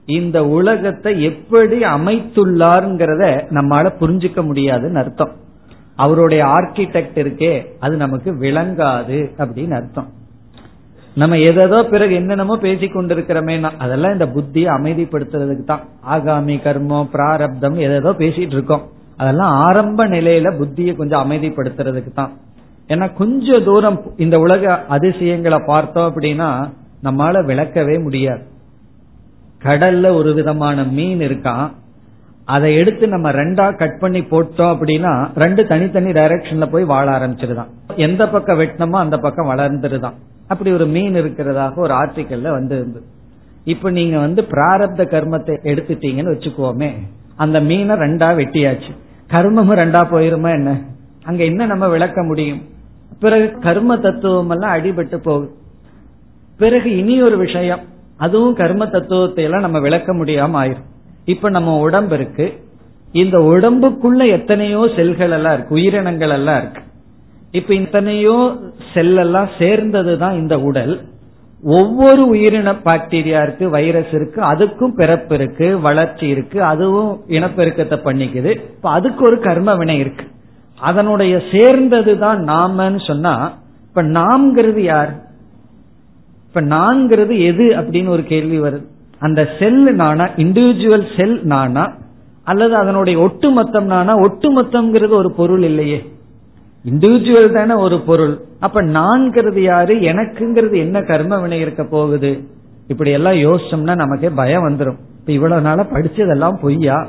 [0.06, 3.24] இந்த உலகத்தை எப்படி அமைத்துள்ளாருங்கிறத
[3.56, 5.34] நம்மளால புரிஞ்சுக்க முடியாதுன்னு அர்த்தம்.
[5.96, 10.08] அவருடைய ஆர்கிடெக்ட் இருக்கே அது நமக்கு விளங்காது அப்படின்னு அர்த்தம்.
[11.14, 18.12] நம்ம எதோ பிறகு என்னென்னமோ பேசி கொண்டிருக்கிறோமே அதெல்லாம் இந்த புத்தியை அமைதிப்படுத்துறதுக்கு தான் ஆகாமி கர்மம் பிராரப்தம் எதோ
[18.22, 18.84] பேசிட்டு இருக்கோம்.
[19.20, 22.32] அதெல்லாம் ஆரம்ப நிலையில புத்தியை கொஞ்சம் அமைதிப்படுத்துறதுக்கு தான்.
[22.88, 26.48] ஏன்னா கொஞ்சம் தூரம் இந்த உலக அதிசயங்களை பார்த்தோம் அப்படின்னா
[27.04, 28.42] நம்மளால விளக்கவே முடியாது.
[29.64, 31.66] கடல்ல ஒரு விதமான மீன் இருக்கான்
[32.44, 37.70] அதை எடுத்து நம்ம ரெண்டா கட் பண்ணி போட்டோம் அப்படின்னா ரெண்டு தனித்தனி டைரக்ஷன்ல போய் வாழ ஆரம்பிச்சிருதான்.
[37.96, 40.16] எந்த பக்கம் வெட்டினமோ அந்த பக்கம் வளர்ந்துருதான்.
[40.48, 43.04] அப்படி ஒரு மீன் இருக்கிறதாக ஒரு ஆர்டிக்கல்ல வந்து இருந்தது
[43.64, 46.90] இப்ப நீங்க வந்து பிராரப்த கர்மத்தை எடுத்துட்டீங்கன்னு வச்சுக்கோமே
[47.36, 48.92] அந்த மீனை ரெண்டா வெட்டியாச்சு.
[49.32, 50.80] கர்மமும் ரெண்டா போயிருமா என்ன?
[51.24, 52.62] அங்க என்ன நம்ம விளக்க முடியும்?
[53.20, 55.52] பிறகு கர்ம தத்துவம் எல்லாம் அடிபட்டு போகுது.
[56.58, 57.80] பிறகு இனி ஒரு விஷயம்
[58.16, 60.88] அதுவும் கர்ம தத்துவத்தை எல்லாம் நம்ம விளக்க முடியாம ஆயிரும்.
[61.24, 62.68] இப்ப நம்ம உடம்பு இருக்கு.
[63.12, 65.74] இந்த உடம்புக்குள்ள எத்தனையோ செல்கள் எல்லாம் இருக்கு.
[65.74, 66.82] உயிரினங்கள் எல்லாம் இருக்கு.
[67.50, 68.58] இப்ப இத்தனையோ
[68.94, 71.00] செல் எல்லாம் சேர்ந்ததுதான் இந்த உடல்.
[71.62, 78.50] ஒவ்வொரு உயிரின பாக்டீரியா இருக்கு வைரஸ் இருக்கு அதுக்கும் பிறப்பு இருக்கு வளர்ச்சி இருக்கு அதுவும் இனப்பெருக்கத்தை பண்ணிக்குது.
[78.50, 80.24] இப்ப அதுக்கு ஒரு கர்ம வினை இருக்கு.
[80.80, 83.52] அதனுடைய சேர்ந்தது தான் நாமன்னு சொன்னா
[83.88, 85.12] இப்ப நாம்ங்கிறது யார்?
[86.48, 88.84] இப்ப நான்கிறது எது அப்படின்னு ஒரு கேள்வி வருது.
[89.18, 91.92] அந்த செல் நானா இண்டிவிஜுவல் செல் நானா
[92.44, 94.14] அல்லது அதனுடைய ஒட்டுமொத்தம் நானா?
[94.16, 96.12] ஒட்டுமொத்தம்ங்கிறது ஒரு பொருள் இல்லையே.
[96.84, 98.40] இண்டிவிஜுவல் தானே ஒரு பொருள்.
[98.60, 99.94] அப்ப நான்கிறது யாரு?
[99.94, 102.44] எனக்குங்கிறது என்ன கர்ம வினை இருக்க போகுது?
[102.88, 107.08] இப்படி எல்லாம் யோசிச்சோம்னா நமக்கே பயம் வந்துடும் இப்ப இவ்வளவு நாள படிச்சதெல்லாம் பொய்யா?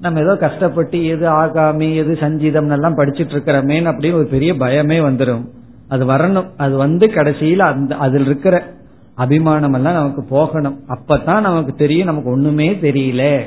[0.00, 5.44] நம்ம ஏதோ கஷ்டப்பட்டு எது ஆகாமி எது சஞ்சீதம் எல்லாம் படிச்சுட்டு இருக்கிறோமேன்னு அப்படின்னு ஒரு பெரிய பயமே வந்துடும்
[5.88, 6.48] அது வரணும்.
[6.56, 8.74] அது வந்து கடைசியில அந்த அதில் இருக்கிற
[9.14, 10.80] அபிமானம் எல்லாம் நமக்கு போகணும்.
[10.88, 12.06] அப்பதான் நமக்கு தெரியும்.
[12.06, 13.40] நமக்கு ஒண்ணுமே தெரியல.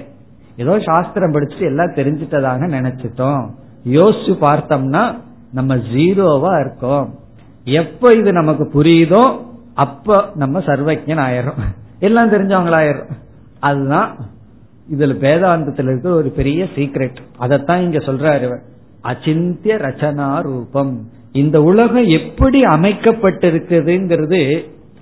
[0.58, 3.50] ஏதோ சாஸ்திரம் படிச்சுட்டு எல்லாம் தெரிஞ்சிட்டதாக நினைச்சிட்டோம்.
[3.86, 5.04] யோசிச்சு பார்த்தோம்னா
[5.52, 7.08] நம்ம ஜீரோவா இருக்கோம்.
[7.64, 9.24] எப்ப இது நமக்கு புரியுதோ
[9.74, 11.62] அப்ப நம்ம சர்வஜன் ஆயிரும்
[12.00, 13.12] எல்லாம் தெரிஞ்சவங்களாயிரும்.
[13.60, 14.16] அதுதான்
[14.94, 18.50] இதுல வேதாந்தத்தில் இருக்கிற ஒரு பெரிய சீக்ரெட் அதைத்தான் இங்க சொல்றாரு
[19.04, 20.94] அச்சிந்திய ரச்சனா ரூபம்.
[21.32, 24.42] இந்த உலகம் எப்படி அமைக்கப்பட்டிருக்குதுங்கிறது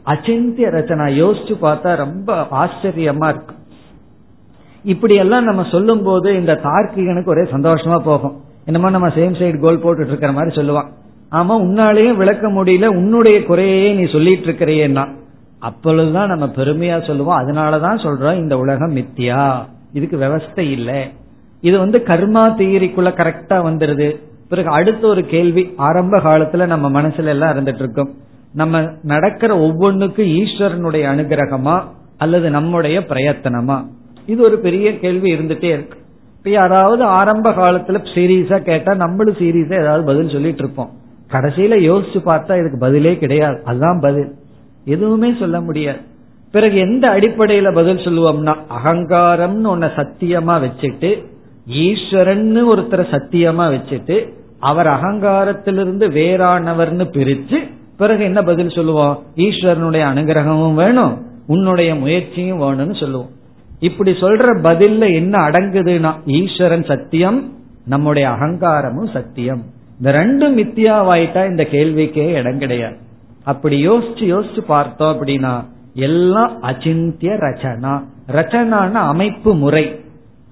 [0.05, 3.55] அச்சிந்திய ரச்சனா யோசிச்சு பார்த்தா ரொம்ப ஆச்சரியமா இருக்கு.
[4.83, 8.37] இப்படி எல்லாம் நம்ம சொல்லும் போது இந்த தார்க்கிகனுக்கு ஒரே சந்தோஷமா போகும்.
[8.67, 10.87] என்னமோ நம்ம சேம் சைடு கோல் போட்டுட்டு இருக்கிற மாதிரி சொல்லுவான்.
[11.31, 15.07] ஆமா உன்னாலேயும் விளக்க முடியல உன்னுடைய குறையே நீ சொல்லிட்டு இருக்கிறேன்னா
[15.59, 17.39] அப்பொழுதுதான் நம்ம பெருமையா சொல்லுவோம்.
[17.39, 19.65] அதனாலதான் சொல்றோம் இந்த உலகம் மித்தியா.
[19.93, 21.07] இதுக்கு விவஸ்தை இல்ல.
[21.61, 24.15] இது வந்து கர்மா தீரிக்குள்ள கரெக்டா வந்துருது.
[24.49, 28.13] பிறகு அடுத்த ஒரு கேள்வி ஆரம்ப காலத்துல நம்ம மனசுல எல்லாம் இருந்துட்டு இருக்கோம்
[28.53, 31.81] நம்ம நடக்கிற ஒவ்வொன்றுக்கும் ஈஸ்வரனுடைய அனுகிரகமா
[32.17, 33.85] அல்லது நம்முடைய பிரயத்தனமா?
[34.25, 35.99] இது ஒரு பெரிய கேள்வி இருந்துட்டே இருக்கு.
[36.47, 40.89] இப்ப யாராவது ஆரம்ப காலத்துல சீரியஸா கேட்டா நம்மளும் சீரியஸா ஏதாவது பதில் சொல்லிட்டு இருப்போம்.
[41.31, 43.61] கடைசியில யோசிச்சு பார்த்தா இதுக்கு பதிலே கிடையாது.
[43.65, 44.33] அதுதான் பதில்.
[44.85, 45.97] எதுவுமே சொல்ல முடியாது.
[46.51, 48.55] பிறகு எந்த அடிப்படையில பதில் சொல்லுவோம்னா
[48.85, 51.25] அகங்காரம்னு ஒன்ன சத்தியமா வச்சுட்டு
[51.67, 59.23] ஈஸ்வரன் ஒருத்தரை சத்தியமா வச்சுட்டு அவர் அகங்காரத்திலிருந்து வேறானவர்னு பிரிச்சு பிறகு என்ன பதில் சொல்லுவோம்?
[59.35, 63.35] ஈஸ்வரனுடைய அனுகிரகமும் வேணும் உன்னுடைய முயற்சியும் வேணும்னு சொல்லுவோம்.
[63.79, 67.53] இப்படி சொல்ற பதில்ல என்ன அடங்குதுன்னா ஈஸ்வரன் சத்தியம்
[67.85, 69.63] நம்முடைய அகங்காரமும் சத்தியம்.
[69.97, 72.97] இந்த ரெண்டும் மித்தியாவாயிட்டா இந்த கேள்விக்கே இடம் கிடையாது.
[73.43, 75.63] அப்படி யோசிச்சு யோசிச்சு பார்த்தோம் அப்படின்னா
[75.93, 78.03] எல்லாம் அச்சிந்திய ரச்சனா.
[78.31, 79.99] ரச்சனான அமைப்பு முறை.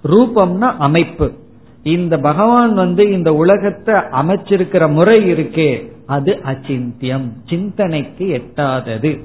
[0.04, 1.32] ரூபம்னா அமைப்பு.
[1.84, 7.30] இந்த பகவான் வந்து இந்த உலகத்தை அமைச்சிருக்கிற முறை இருக்கே அது அச்சிந்தியம்.
[7.46, 9.20] சிந்தனைக்கு எட்டாதது.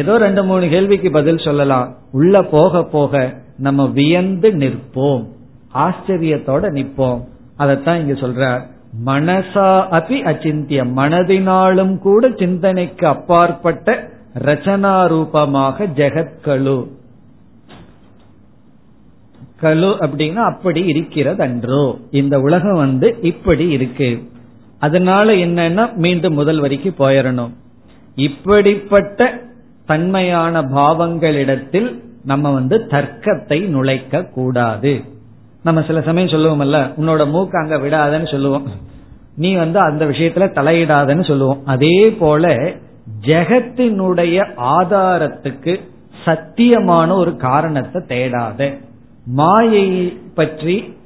[0.00, 1.88] ஏதோ ரெண்டு மூணு கேள்விக்கு பதில் சொல்லலாம்.
[2.12, 3.22] உள்ள போக போக
[3.66, 5.24] நம்ம வியந்து நிற்போம்.
[5.86, 7.20] ஆச்சரியத்தோட நிற்போம்.
[7.58, 8.42] அதத்தான் இங்க சொல்ற
[9.06, 13.94] மனசா அபி அச்சிந்தியம் மனதினாலும் கூட சிந்தனைக்கு அப்பாற்பட்ட
[14.46, 16.76] ரச்சனா ரூபமாக ஜெகத்கலு
[19.62, 21.82] கலு அப்படின்னா அப்படி இருக்கிறது அன்றோ
[22.20, 24.10] இந்த உலகம் வந்து இப்படி இருக்கு.
[24.78, 27.52] அதனால என்னன்னா மீண்டும் முதல் வரைக்கும் போயிடணும்
[28.26, 29.28] இப்படிப்பட்ட
[29.86, 35.02] தன்மையான பாவங்களிடத்தில் நம்ம வந்து தர்க்கத்தை நுழைக்க கூடாது.
[35.62, 38.66] நம்ம சில சமயம் சொல்லுவோம்ல உன்னோட மூக்கு அங்க விடாதன்னு சொல்லுவோம்.
[39.36, 41.62] நீ வந்து அந்த விஷயத்துல தலையிடாதன்னு சொல்லுவோம்.
[41.64, 42.48] அதே போல
[43.20, 45.80] ஜெகத்தினுடைய ஆதாரத்துக்கு
[46.24, 48.80] சத்தியமான ஒரு காரணத்தை தேடாத.
[49.24, 50.96] மாயை பற்றி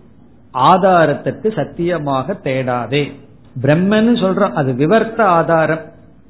[0.54, 3.12] ஆதாரத்துக்கு சத்தியமாக தேடாதே.
[3.62, 5.80] பிரம்மன்னு சொல்றோம் அது விவர்த்த ஆதாரம்.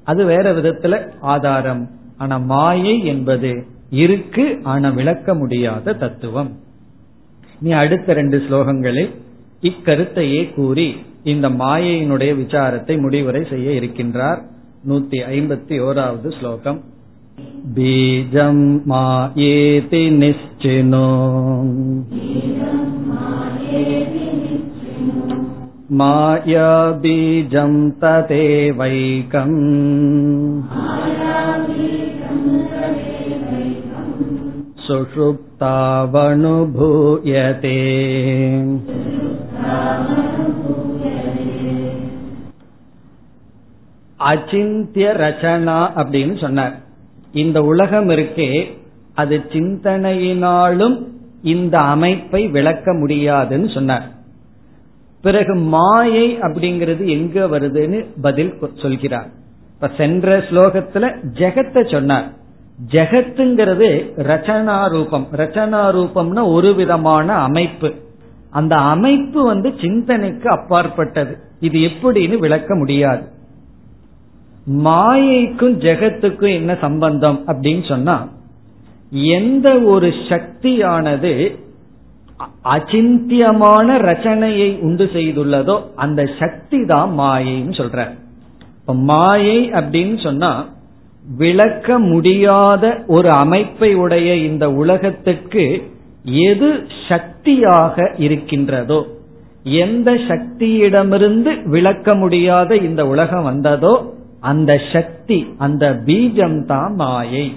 [0.04, 1.90] அது வேற விதத்துல ஆதாரம்.
[2.18, 6.50] ஆனா மாயை என்பது இருக்கு ஆனா விளக்க முடியாத தத்துவம்.
[7.60, 9.12] நீ அடுத்த ரெண்டு ஸ்லோகங்களில்
[9.62, 14.40] இக்கருத்தையே கூறி இந்த மாயையினுடைய விசாரத்தை முடிவுரை செய்ய இருக்கின்றார்.
[14.88, 16.80] நூத்தி ஐம்பத்தி ஓராவது ஸ்லோகம்.
[17.74, 21.08] பீஜம் மாயேதி நிச்சினோ
[25.88, 26.70] மாயா
[27.02, 29.60] பீஜம் ததேவைகம்
[34.88, 36.14] சுஷுப்தாவனுபூயதே
[44.18, 46.74] அச்சிந்திய ரச்சனா அப்படின்னு சொன்னார்.
[47.32, 48.66] இந்த உலகம் இருக்கே
[49.14, 51.04] அது சிந்தனையினாலும்
[51.42, 54.08] இந்த அமைப்பை விளக்க முடியாதுன்னு சொன்னார்.
[55.22, 59.28] பிறகு மாயை அப்படிங்கிறது எங்க வருதுன்னு பதில் சொல்கிறார்.
[59.74, 62.44] இப்ப சென்ற ஸ்லோகத்துல ஜெகத்தை சொன்னார்.
[62.78, 63.88] ஜெகத்துங்கிறது
[64.30, 67.94] ரச்சனா ரூபம் ரச்சனா ரூபம்னா ஒரு விதமான அமைப்பு.
[68.50, 71.34] அந்த அமைப்பு வந்து சிந்தனைக்கு அப்பாற்பட்டது.
[71.60, 73.22] இது எப்படின்னு விளக்க முடியாது.
[74.84, 78.28] மாயைக்கும் ஜெகத்துக்கும் என்ன சம்பந்தம் அப்படின்னு சொன்னா
[79.10, 81.32] எந்த ஒரு சக்தியானது
[82.62, 88.00] அச்சிந்தியமான ரச்சனையை உண்டு செய்துள்ளதோ அந்த சக்தி தான் மாயைன்னு சொல்ற
[88.84, 90.50] மாயை அப்படின்னு சொன்னா
[91.34, 95.92] விளக்க முடியாத ஒரு அமைப்பை உடைய இந்த உலகத்துக்கு
[96.24, 99.06] எது சக்தியாக இருக்கின்றதோ
[99.62, 107.52] எந்த சக்தியிடமிருந்து விளக்க முடியாத இந்த உலகம் வந்ததோ அந்த சக்தி அந்த பீஜம் தான் மாயை.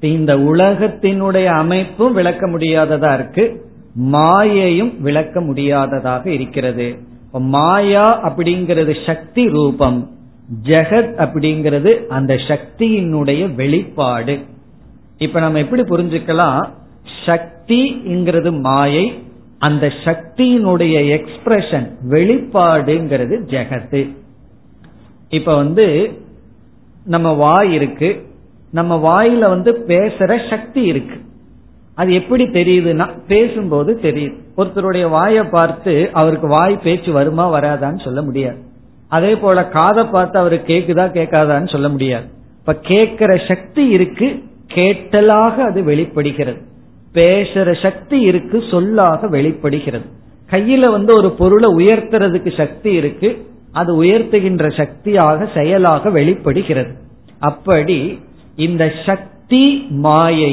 [0.00, 3.70] இந்த உலகத்தினுடைய அமைப்பும் விளக்க முடியாததா இருக்கு
[4.12, 6.96] மாயையும் விளக்க முடியாததாக இருக்கிறது.
[7.38, 10.11] மாயா அப்படிங்கிறது சக்தி ரூபம்.
[10.62, 14.38] ஜெகத் அப்படிங்கிறது அந்த சக்தியினுடைய வெளிப்பாடு.
[15.18, 16.68] இப்ப நம்ம எப்படி புரிஞ்சுக்கலாம்?
[17.26, 19.22] சக்திங்கிறது மாயை
[19.58, 24.16] அந்த சக்தியினுடைய எக்ஸ்பிரஷன் வெளிப்பாடுங்கிறது ஜெகத்து.
[25.28, 26.12] இப்ப வந்து
[27.04, 28.26] நம்ம வாய் இருக்கு
[28.70, 31.20] நம்ம வாயில வந்து பேசுற சக்தி இருக்கு.
[31.94, 34.34] அது எப்படி தெரியுதுன்னா பேசும்போது தெரியுது.
[34.56, 38.70] ஒருத்தருடைய வாயை பார்த்து அவருக்கு வாய் பேச்சு வருமா வராதான்னு சொல்ல முடியாது.
[39.16, 42.26] அதே போல காதை பார்த்து அவரு கேக்குதா கேட்காதான்னு சொல்ல முடியாது.
[42.58, 44.28] இப்ப கேட்கிற சக்தி இருக்கு
[44.74, 46.60] கேட்டலாக அது வெளிப்படுகிறது.
[47.14, 50.06] பேசுற சக்தி இருக்கு சொல்லாக வெளிப்படுகிறது.
[50.50, 53.30] கையில வந்து ஒரு பொருளை உயர்த்துறதுக்கு சக்தி இருக்கு
[53.72, 56.92] அது உயர்த்துகின்ற சக்தியாக செயலாக வெளிப்படுகிறது.
[57.38, 57.98] அப்படி
[58.56, 59.62] இந்த சக்தி
[60.06, 60.52] மாயை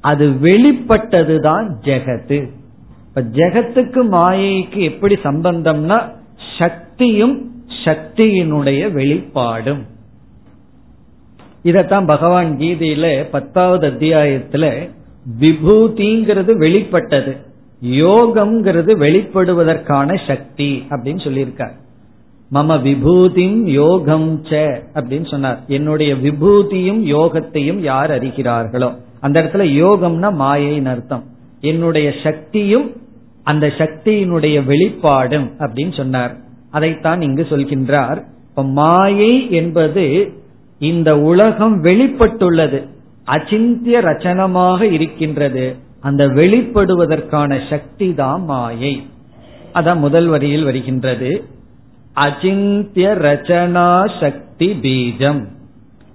[0.00, 2.38] அது வெளிப்பட்டதுதான் ஜெகத்து.
[3.08, 5.98] இப்ப ஜெகத்துக்கு மாயைக்கு எப்படி சம்பந்தம்னா
[6.58, 7.36] சக்தியும்
[7.86, 9.82] சக்தியினுடைய வெளிப்பாடும்.
[11.64, 14.90] இதத்தான் பகவான் கீதையில பத்தாவது அத்தியாயத்துல
[15.40, 17.36] விபூதிங்கிறது வெளிப்பட்டது
[17.84, 21.72] யோகம்ங்கிறது வெளிப்படுவதற்கான சக்தி அப்படின்னு சொல்லியிருக்கார்.
[22.52, 25.60] மம விபூதிம் யோகம் ச அப்படின்னு சொன்னார்.
[25.66, 28.96] என்னுடைய விபூதியும் யோகத்தையும் யார் அறிகிறார்களோ?
[29.20, 31.24] அந்த இடத்துல யோகம்னா மாயைன்னு அர்த்தம்.
[31.60, 32.90] என்னுடைய சக்தியும்
[33.42, 36.36] அந்த சக்தியினுடைய வெளிப்பாடும் அப்படின்னு சொன்னார்.
[36.76, 38.18] அதைத்தான் இங்கு சொல்கின்றார்.
[38.48, 40.06] இப்ப மாயை என்பது
[40.78, 42.78] இந்த உலகம் வெளிப்பட்டுள்ளது.
[43.24, 45.64] அச்சிந்திய ரச்சனமாக இருக்கின்றது.
[46.00, 48.94] அந்த வெளிப்படுவதற்கான சக்தி தான் மாயை.
[49.74, 51.30] அதான் முதல் வரியில் வருகின்றது.
[52.14, 53.86] அச்சிந்திய ரச்சனா
[54.20, 55.42] சக்தி பீஜம்.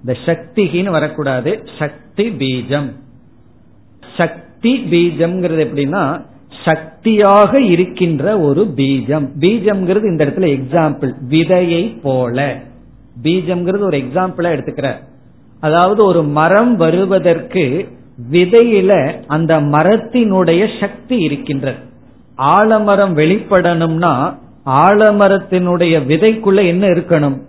[0.00, 1.50] இந்த சக்திகின்னு வரக்கூடாது.
[1.78, 2.90] சக்தி பீஜம்.
[4.16, 6.04] சக்தி பீஜம்ங்கிறது எப்படின்னா
[6.64, 9.28] சக்தியாக இருக்கின்ற ஒரு பீஜம்.
[9.40, 12.62] பீஜம்ங்கிறது இந்த இடத்துல எக்ஸாம்பிள் விதையை போல.
[13.22, 14.94] பீஜம்ங்கிறது ஒரு எக்ஸாம்பிளா எடுத்துக்கிற
[15.60, 17.88] அதாவது ஒரு மரம் வருவதற்கு
[18.30, 21.78] விதையில அந்த மரத்தினுடைய சக்தி இருக்கின்றது.
[22.34, 27.40] ஆலமரம் வெளிப்படணும்னா ஆலமரத்தினுடைய விதைக்குள்ள என்ன இருக்கணும்?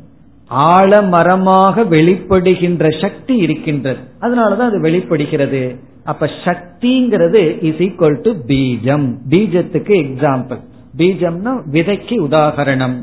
[0.55, 3.99] ஆலமரமாக வெளிப்படுகின்ற சக்தி இருக்கின்றது.
[4.21, 5.75] அதனாலதான் அது வெளிப்படுகிறது.
[6.03, 9.15] அப்ப சக்திங்கிறது இஸ் ஈக்வல் டு பீஜம்.
[9.29, 10.59] பீஜத்துக்கு எக்ஸாம்பிள்
[10.97, 13.01] பீஜம்னா விதைக்கு உதாகரணம்.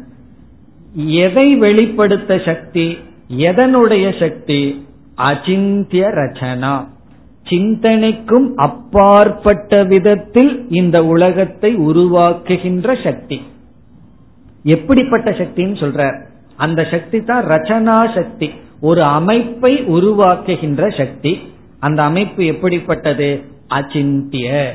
[0.95, 2.99] எதை வெளிப்படுத்த சக்தி?
[3.39, 4.87] எதனுடைய சக்தி?
[5.15, 6.87] அச்சிந்திய ரச்சனா.
[7.49, 13.41] சிந்தனைக்கும் அப்பாற்பட்ட விதத்தில் இந்த உலகத்தை உருவாக்குகின்ற சக்தி.
[14.63, 16.23] எப்படிப்பட்ட சக்தின்னு சொல்ற?
[16.57, 18.51] அந்த சக்தி தான் ரச்சனா சக்தி.
[18.81, 21.39] ஒரு அமைப்பை உருவாக்குகின்ற சக்தி.
[21.81, 23.41] அந்த அமைப்பு எப்படிப்பட்டது?
[23.69, 24.71] அச்சிந்திய.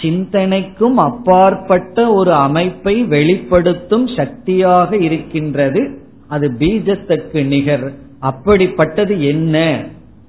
[0.00, 5.98] சிந்தனைக்கும் அப்பாற்பட்ட ஒரு அமைப்பை வெளிப்படுத்தும் சக்தியாக இருக்கின்றது.
[6.28, 7.92] அது பீஜத்துக்கு நிகர்.
[8.22, 9.84] அப்படிப்பட்டது என்ன?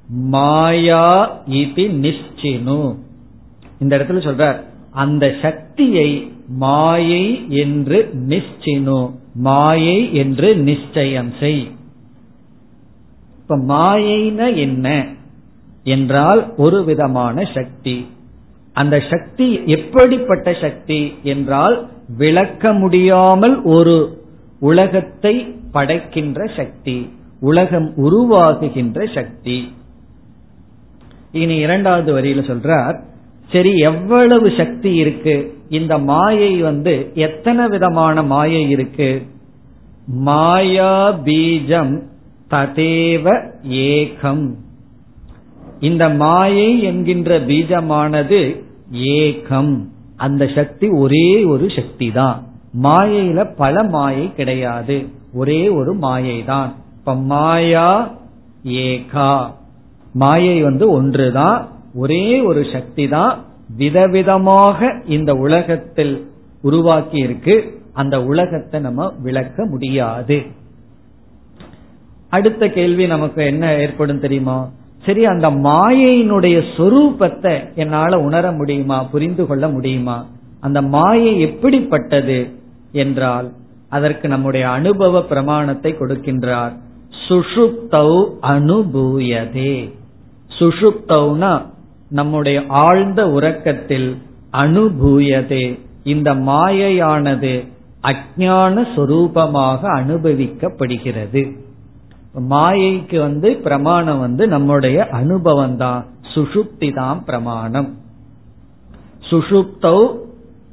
[0.10, 2.95] மாயா இது நிச்சினு
[3.80, 11.72] இந்த இடத்துல சொல்றார் அந்த சக்தியை மாயை என்று நிச்சினு மாயை என்று நிச்சயம் செய்.
[13.38, 15.06] இப்ப மாயைன என்ன?
[15.96, 17.98] என்றால் ஒரு விதமான சக்தி.
[18.74, 21.76] அந்த சக்தி எப்படிப்பட்ட சக்தி என்றால்
[22.18, 23.96] விளக்க முடியாமல் ஒரு
[24.60, 25.36] உலகத்தை
[25.72, 26.98] படைக்கின்ற சக்தி
[27.40, 29.58] உலகம் உருவாகுகின்ற சக்தி.
[31.32, 32.98] இனி இரண்டாவது வரியில சொல்றார்
[33.52, 35.36] சரி எவ்வளவு சக்தி இருக்கு?
[35.70, 36.94] இந்த மாயை வந்து
[37.26, 39.10] எத்தனை விதமான மாயை இருக்கு?
[40.28, 40.94] மாயா
[41.26, 41.94] பீஜம்
[42.52, 43.26] ததேவ
[43.86, 44.48] ஏகம்.
[45.80, 49.88] இந்த மாயை என்கின்ற பீஜமானது ஏகம்.
[50.15, 52.43] அந்த சக்தி ஒரே ஒரு சக்தி தான்
[52.84, 55.07] மாயையில பல மாயை கிடையாது.
[55.34, 58.11] ஒரே ஒரு மாயை தான் இப்ப மாயா
[58.63, 59.51] ஏகா.
[60.13, 61.67] மாயை வந்து ஒன்றுதான்.
[61.95, 63.45] ஒரே ஒரு சக்தி தான்
[63.78, 70.45] விதவிதமாக இந்த உலகத்தில் உருவாக்கி இருக்கு அந்த உலகத்தை நம்ம விளக்க முடியாது.
[72.30, 74.69] அடுத்த கேள்வி நமக்கு என்ன ஏற்படும் தெரியுமா?
[75.08, 80.26] சரி அந்த மாயையினுடைய சொரூபத்தை என்னால உணர முடியுமா புரிந்து கொள்ள முடியுமா?
[80.60, 82.47] அந்த மாயை எப்படிப்பட்டது
[82.91, 83.51] என்றால்
[83.89, 86.74] அதற்கு நம்முடைய அனுபவ பிரமாணத்தை கொடுக்கின்றார்.
[87.28, 89.93] சுஷுப்தௌ அனுபூயதே.
[90.60, 91.66] சுஷுப்தௌனா
[92.10, 94.18] நம்முடைய ஆழ்ந்த உறக்கத்தில்
[94.53, 95.80] அனுபூயதே.
[96.03, 97.68] இந்த மாயையானது
[98.03, 101.58] அஜான சொரூபமாக அனுபவிக்கப்படுகிறது.
[102.34, 106.05] மாயைக்கு வந்து பிரமாணம் வந்து நம்முடைய அனுபவம் தான்
[106.36, 107.97] சுஷுப்தி தான் பிரமாணம்.
[109.32, 110.07] சுஷுப்தௌ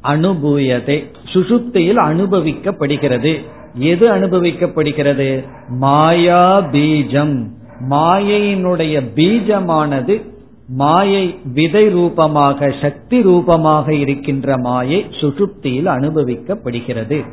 [0.02, 1.04] அனுபூயதே.
[1.32, 3.44] சுஷுப்தியில் அனுபவிக்கப்படுகிறது.
[3.78, 5.44] எது அனுபவிக்கப்படுகிறது?
[5.68, 7.48] மாயா பீஜம்.
[7.90, 10.32] மாயையினுடைய பீஜமானது
[10.68, 17.24] மாயை விதை ரூபமாக சக்தி ரூபமாக இருக்கின்ற மாயை சுஷுப்தியில் அனுபவிக்கப்படுகிறது.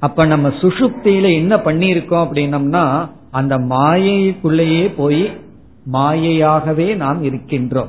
[0.00, 5.32] அப்ப நம்ம சுஷுப்தியில என்ன பண்ணிருக்கோம் அப்படின்னம்னா அந்த மாயைக்குள்ளேயே போய்
[5.92, 7.88] மாயையாகவே நாம் இருக்கின்றோம்.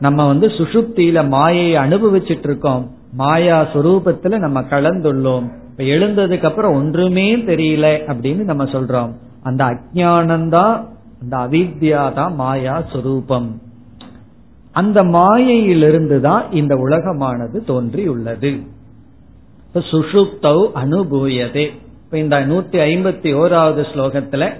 [0.00, 5.42] நம்ம வந்து சுசுப்தியில மாயையை அனுபவிச்சுட்டு இருக்கோம் மாயா சுரூபத்துல நம்ம கலந்துள்ளோம்.
[5.42, 9.14] இப்ப எழுந்ததுக்கு அப்புறம் ஒன்றுமே தெரியல அப்படின்னு நம்ம சொல்றோம்.
[9.42, 10.88] அந்த அஜானந்தான்
[11.20, 13.46] அந்த அவித்யா தான் மாயா சுரூபம்.
[14.72, 18.66] அந்த மாயையிலிருந்து தான் இந்த உலகமானது தோன்றியுள்ளது.
[19.74, 21.70] சுஷுப்தௌ அனுபூயதே.
[22.04, 24.52] இப்ப இந்த நூத்தி ஐம்பத்தி ஓராவது ஸ்லோகத்துல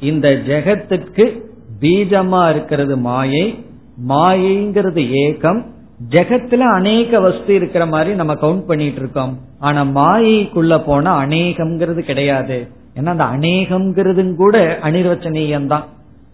[0.00, 1.42] இந்த ஜெகத்துக்கு
[1.80, 3.64] பீஜமா இருக்கிறது மாயை
[4.08, 5.64] மாயைங்கிறது ஏகம்.
[6.10, 12.68] ஜெகத்துல அநேக வஸ்து இருக்கிற மாதிரி நம்ம கவுண்ட் பண்ணிட்டு இருக்கோம் ஆனா மாயைக்குள்ள போனா அநேகம்ங்கிறது கிடையாது.
[12.94, 15.84] ஏன்னா அந்த அநேகம்ங்கிறது கூட அனிர்வச்சனீயம் தான்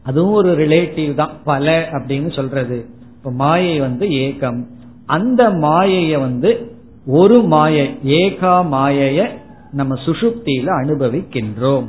[0.03, 1.31] அதுவும் ஒரு ரிலேட்டிவ் தான்.
[1.45, 2.87] பல அப்படின்னு சொல்றது.
[3.17, 4.67] இப்ப மாயை வந்து ஏகம்.
[5.07, 6.73] அந்த மாயைய வந்து
[7.07, 9.29] ஒரு மாயை ஏகா மாயைய
[9.73, 11.85] நம்ம சுசுப்தியில அனுபவிக்கின்றோம்.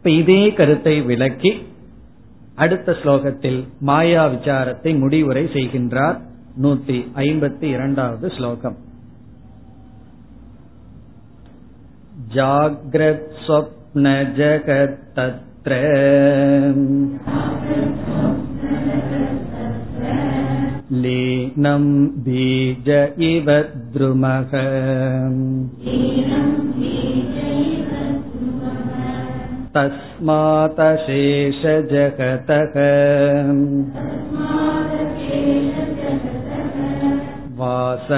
[0.00, 1.52] இப்ப இதே கருத்தை விளக்கி
[2.54, 6.18] அடுத்த ஸ்லோகத்தில் மாயா விசாரத்தை முடிவுரை செய்கின்றார்
[6.62, 8.78] நூத்தி ஐம்பத்தி இரண்டாவது ஸ்லோகம்
[12.34, 14.06] ஜாகிரத் ஸ்வப்ன
[14.38, 15.72] ஜகத் தத்ர
[20.96, 21.84] लीनं
[22.24, 22.88] बीज
[23.24, 23.48] इव
[23.92, 24.52] द्रुमः
[29.76, 32.74] तस्मातशेषजगतः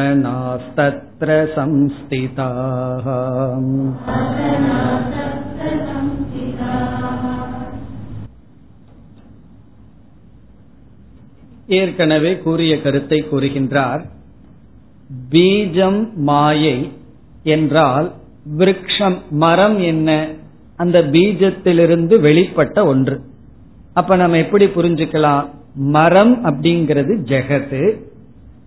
[0.00, 3.06] वासनास्तत्र संस्थिताः
[11.78, 14.02] ஏற்கனவே கூறிய கருத்தை கூறுகின்றார்
[15.30, 16.92] பீஜம் மாயை
[17.54, 18.12] என்றால்
[18.58, 20.28] விரக்ஷம் மரம் என்ன
[20.75, 23.21] அந்த பீஜத்திலிருந்து வெளிப்பட்ட ஒன்று.
[23.93, 25.49] அப்ப நம்ம எப்படி புரிஞ்சுக்கலாம்?
[25.75, 28.01] மரம் அப்படிங்கிறது ஜெகத்து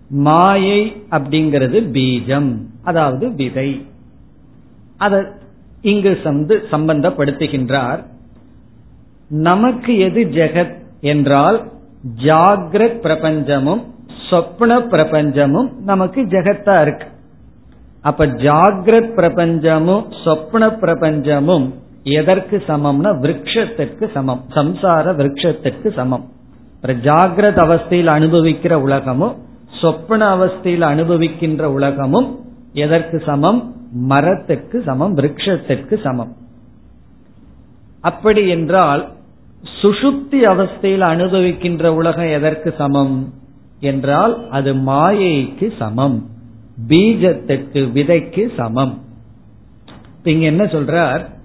[0.09, 3.85] மாயை அப்படிங்கிறது பீஜம் அதாவது விதை.
[4.97, 5.23] அதை
[5.81, 8.03] இங்கு சந்து சம்பந்தப்படுத்துகின்றார்.
[9.29, 11.71] நமக்கு எது ஜெகத் என்றால்
[12.23, 13.83] ஜாகிரத் பிரபஞ்சமும்
[14.29, 17.07] சொப்ன பிரபஞ்சமும் நமக்கு ஜெகத்தா இருக்கு.
[18.01, 21.73] அப்ப ஜாகிரத் பிரபஞ்சமும் சொப்ன பிரபஞ்சமும்
[22.09, 24.45] எதற்கு சமம்னா விரக்ஷத்திற்கு சமம்.
[24.55, 26.29] சம்சார விரக்ஷத்திற்கு சமம்.
[26.83, 29.35] ஜாகிரத் அவஸ்தையில் அனுபவிக்கிற உலகமும்
[29.81, 32.39] சொப்பன அவஸ்தையில் அனுபவிக்கின்ற உலகமும்
[32.73, 33.75] எதற்கு சமம்?
[33.91, 36.35] மரத்திற்கு சமம் விரக்ஷத்திற்கு சமம்.
[38.01, 39.11] அப்படி என்றால்
[39.81, 43.33] சுஷுப்தி அவஸ்தையில் அனுபவிக்கின்ற உலகம் எதற்கு சமம்?
[43.79, 46.29] என்றால் அது மாயைக்கு சமம்.
[46.87, 49.01] பீஜத்துக்கு விதைக்கு சமம்.
[50.23, 51.35] இங்க என்ன சொல்றார்?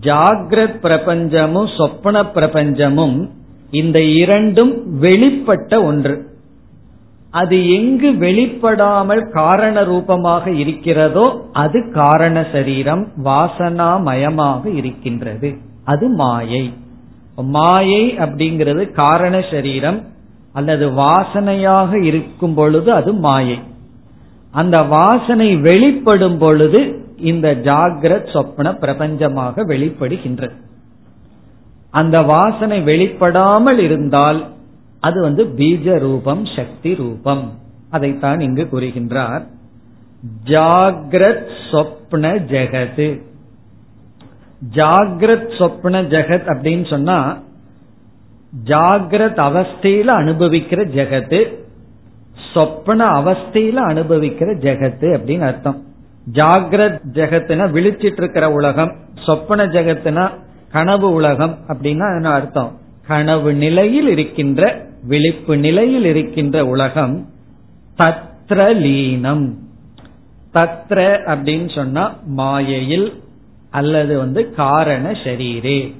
[0.00, 3.28] ஜாகிரத் பிரபஞ்சமும் சொப்பன பிரபஞ்சமும்
[3.70, 6.26] இந்த இரண்டும் வெளிப்பட்ட ஒன்று.
[7.30, 15.54] அது எங்கு வெளிப்படாமல் காரண ரூபமாக இருக்கிறதோ அது காரண சரீரம் வாசனாமயமாக இருக்கின்றது.
[15.84, 16.72] அது மாயை.
[17.36, 20.02] மாயை அப்படிங்கிறது காரண சரீரம்
[20.52, 23.58] அல்லது வாசனையாக இருக்கும் பொழுது அது மாயை.
[24.50, 30.52] அந்த வாசனை வெளிப்படும் பொழுது இந்த ஜாகிரத் சொப்ன பிரபஞ்சமாக வெளிப்படுகின்றது.
[31.90, 34.46] அந்த வாசனை வெளிப்படாமல் இருந்தால்
[35.00, 37.58] அது வந்து பீஜ ரூபம் சக்தி ரூபம்.
[37.90, 39.46] அதைத்தான் இங்கு கூறுகின்றார்.
[40.44, 43.22] ஜாகிரத் சொப்ன ஜெகது.
[44.72, 47.38] ஜாகிரத் சொப்ன ஜெகத் அப்படின்னு சொன்னா
[48.64, 51.54] ஜாகிரத் அவஸ்தையில அனுபவிக்கிற ஜெகத்து
[52.54, 55.85] சொப்பன அவஸ்தையில அனுபவிக்கிற ஜெகத்து அப்படின்னு அர்த்தம்.
[56.32, 58.96] ஜாகிரத் ஜெகத்துனா விழிச்சிட்டு இருக்கிற உலகம்
[59.26, 60.30] சொப்பன ஜெகத்துனா
[60.72, 62.78] கனவு உலகம் அப்படின்னா என்ன அர்த்தம்?
[63.06, 67.28] கனவு நிலையில் இருக்கின்ற விழிப்பு நிலையில் இருக்கின்ற உலகம்
[67.98, 69.54] தத்ர லீனம்.
[70.54, 73.22] தத்ர அப்படின்னு சொன்னா மாயையில்
[73.70, 75.94] அல்லது வந்து காரண ஷரீரே.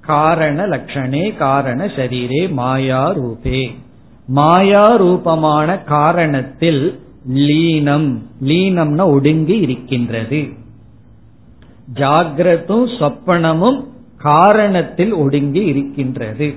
[0.00, 3.74] காரண லட்சணே காரண ஷரீரே மாயா ரூபே
[4.26, 8.22] மாயா ரூபமான காரணத்தில் லீனம்.
[8.44, 10.48] லீனம்னா ஒடுங்கி இருக்கின்றது.
[11.94, 13.84] ஜாகிரதும் சொப்பனமும்
[14.24, 16.54] காரணத்தில் ஒடுங்கி இருக்கின்றது.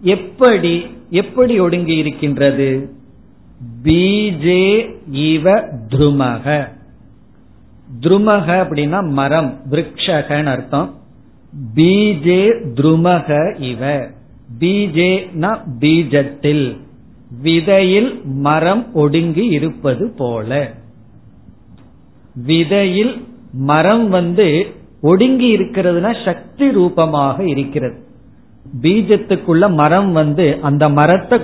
[0.00, 2.92] எப்படி எப்படி ஒடுங்கி இருக்கின்றது?
[3.82, 5.52] பீஜே இவ
[5.88, 6.68] துருமக.
[8.00, 10.94] துருமக அப்படின்னா மரம் விரக்ஷகன் அர்த்தம்.
[11.74, 14.08] பீஜே துருமக இவ.
[14.58, 16.81] பீஜேனா பீஜத்தில்.
[17.42, 20.50] விதையில் மரம் ஒடுங்கி இருப்பது போல.
[22.46, 23.14] விதையில்
[23.52, 24.66] மரம் வந்து
[25.00, 27.98] ஒடுங்கி இருக்கிறதுனா சக்தி ரூபமாக இருக்கிறது.
[28.82, 31.38] பீஜத்துக்குள்ள மரம் வந்து அந்த மரத்தை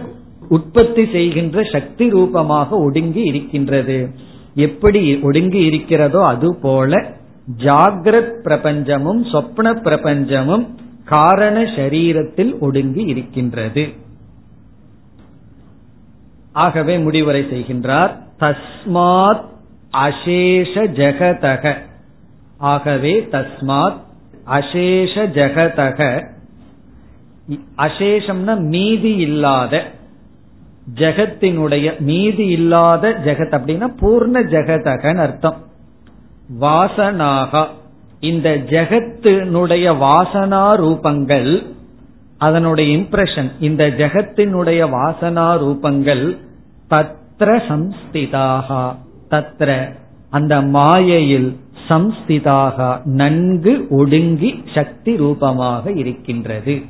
[0.49, 3.99] உற்பத்தி செய்கின்ற சக்தி ரூபமாக ஒடுங்கி இருக்கின்றது.
[4.55, 6.93] எப்படி ஒடுங்கி இருக்கிறதோ அது போல
[7.59, 10.65] ஜாகிரத் பிரபஞ்சமும் சொப்ன பிரபஞ்சமும்
[11.05, 13.85] காரண சரீரத்தில் ஒடுங்கி இருக்கின்றது.
[16.53, 18.11] ஆகவே முடிவுரை செய்கின்றார்.
[18.41, 19.45] தஸ்மாத்
[19.93, 21.75] அசேஷ ஜெகதக.
[22.57, 23.97] ஆகவே தஸ்மாத்
[24.47, 26.29] அசேஷ ஜெகதக.
[27.79, 29.83] அசேஷம்னா மீதி இல்லாத.
[30.95, 35.57] ஜெகத்தினுடைய மீதி இல்லாத ஜெகத் அப்படின்னா பூர்ண ஜெகதகன் அர்த்தம்.
[36.61, 37.67] வாசனாகா.
[38.21, 41.67] இந்த ஜெகத்தினுடைய வாசனா ரூபங்கள்
[42.39, 46.37] அதனுடைய இம்ப்ரெஷன் இந்த ஜெகத்தினுடைய வாசனா ரூபங்கள்
[46.91, 48.95] தத்ர சம்ஸ்திதாக
[49.31, 49.97] தத்ர
[50.31, 51.57] அந்த மாயையில்
[51.89, 56.83] சம்ஸ்திதாக நன்கு ஒடுங்கி சக்தி ரூபமாக இருக்கின்றது.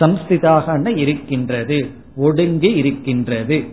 [0.00, 3.64] சம்ஸ்திதாக இருக்கின்றது ஒடுங்கி இருக்கின்றது.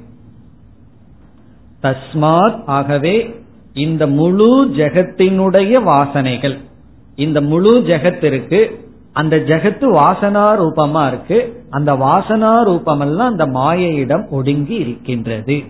[1.82, 3.36] தஸ்மாத் ஆகவே
[3.74, 6.58] இந்த முழு ஜெகத்தினுடைய வாசனைகள்
[7.16, 8.60] இந்த முழு ஜெகத்திற்கு
[9.14, 11.64] அந்த ஜெகத்து வாசனா ரூபமா இருக்கு.
[11.70, 15.64] அந்த வாசனா ரூபமெல்லாம் அந்த மாயையிடம் ஒடுங்கி இருக்கின்றது.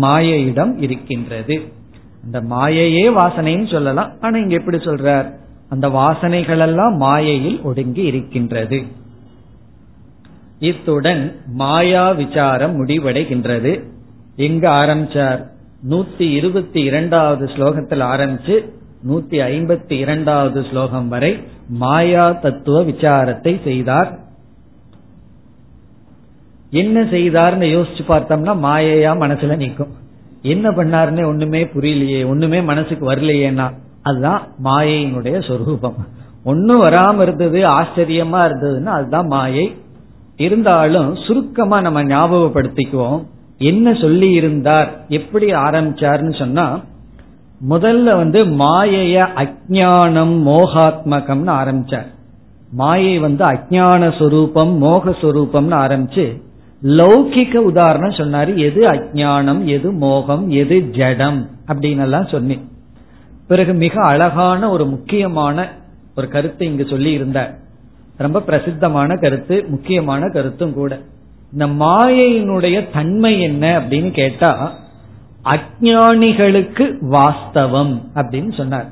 [0.00, 1.72] மாயையிடம் இருக்கின்றது.
[2.24, 4.10] அந்த மாயையே வாசனைன்னு சொல்லலாம்.
[4.20, 5.34] ஆனா இங்க எப்படி சொல்றார்?
[5.68, 8.82] அந்த வாசனைகள் எல்லாம் மாயையில் ஒடுங்கி இருக்கின்றது.
[10.58, 13.82] இத்துடன் மாயா விசாரம் முடிவடைகின்றது.
[14.36, 15.46] எங்க ஆரம்பிச்சார்?
[15.90, 18.75] நூத்தி இருபத்தி இரண்டாவது ஸ்லோகத்தில் ஆரம்பிச்சு
[19.08, 24.18] நூத்தி ஐம்பத்தி இரண்டாவது ஸ்லோகம் வரை மாயா தத்துவ விசாரத்தை செய்தார்.
[26.70, 29.92] என்ன செய்தார்னு யோசிச்சு பார்த்தோம்னா மாயையா மனசுல நிற்கும்
[30.42, 33.72] என்ன பண்ணாருன்னு ஒண்ணுமே புரியலையே ஒண்ணுமே மனசுக்கு வரலையேனா
[34.02, 36.06] அதுதான் மாயையினுடைய சொரூபம்.
[36.44, 39.76] ஒன்னும் வராம இருந்தது ஆச்சரியமா இருந்ததுன்னா அதுதான் மாயை.
[40.36, 43.22] இருந்தாலும் சுருக்கமா நம்ம ஞாபகப்படுத்திக்குவோம்.
[43.58, 46.80] என்ன சொல்லி இருந்தார் எப்படி ஆரம்பிச்சார்னு சொன்னா
[47.70, 52.06] முதல்ல வந்து மாயைய அஜானம் மோகாத்மகம்னு ஆரம்பிச்சார்.
[52.70, 56.44] மாயை வந்து அஜான சொரூபம் மோக சொரூபம்னு ஆரம்பிச்சு
[56.82, 58.56] லௌகிக்க உதாரணம் சொன்னாரு.
[58.56, 62.68] எது அஜானம் எது மோகம் எது ஜடம் அப்படின்னு எல்லாம் சொன்னேன்.
[63.48, 65.68] பிறகு மிக அழகான ஒரு முக்கியமான
[66.16, 67.58] ஒரு கருத்தை இங்கு சொல்லி இருந்தார்
[68.16, 71.00] ரொம்ப பிரசித்தமான கருத்து முக்கியமான கருத்தும் கூட.
[71.52, 74.72] இந்த மாயையினுடைய தன்மை என்ன அப்படின்னு கேட்டா
[75.50, 78.86] அஜானிகளுக்கு வாஸ்தவம் அப்படின்னு சொன்னார்.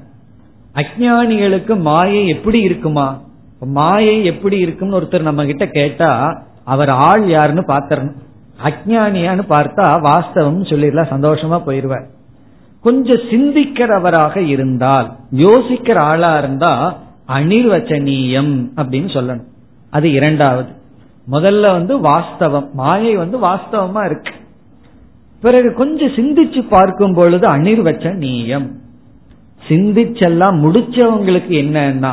[0.75, 3.21] அஜானிகளுக்கு மாயை எப்படி இருக்குமா?
[3.61, 8.15] மாயை எப்படி இருக்கும்னு ஒருத்தர் நம்ம கிட்ட கேட்டா அவர் ஆள் யாருன்னு பாத்திரணும்
[8.65, 12.05] அஜானியான்னு பார்த்தா வாஸ்தவம் சொல்லிடலாம் சந்தோஷமா போயிருவார்
[12.83, 16.97] கொஞ்சம் சிந்திக்கிறவராக இருந்தால் யோசிக்கிற ஆளா இருந்தா
[17.29, 19.45] அனிர்வச்சனீயம் அப்படின்னு சொல்லணும்.
[19.91, 20.69] அது இரண்டாவது.
[21.31, 22.73] முதல்ல வந்து வாஸ்தவம்.
[22.73, 24.33] மாயை வந்து வாஸ்தவமா இருக்கு.
[25.45, 28.69] பிறகு கொஞ்சம் சிந்திச்சு பார்க்கும் பொழுது அனிர்வச்ச நீயம்.
[29.69, 32.13] சிந்திச்செல்லாம் முடிச்சவங்களுக்கு என்னன்னா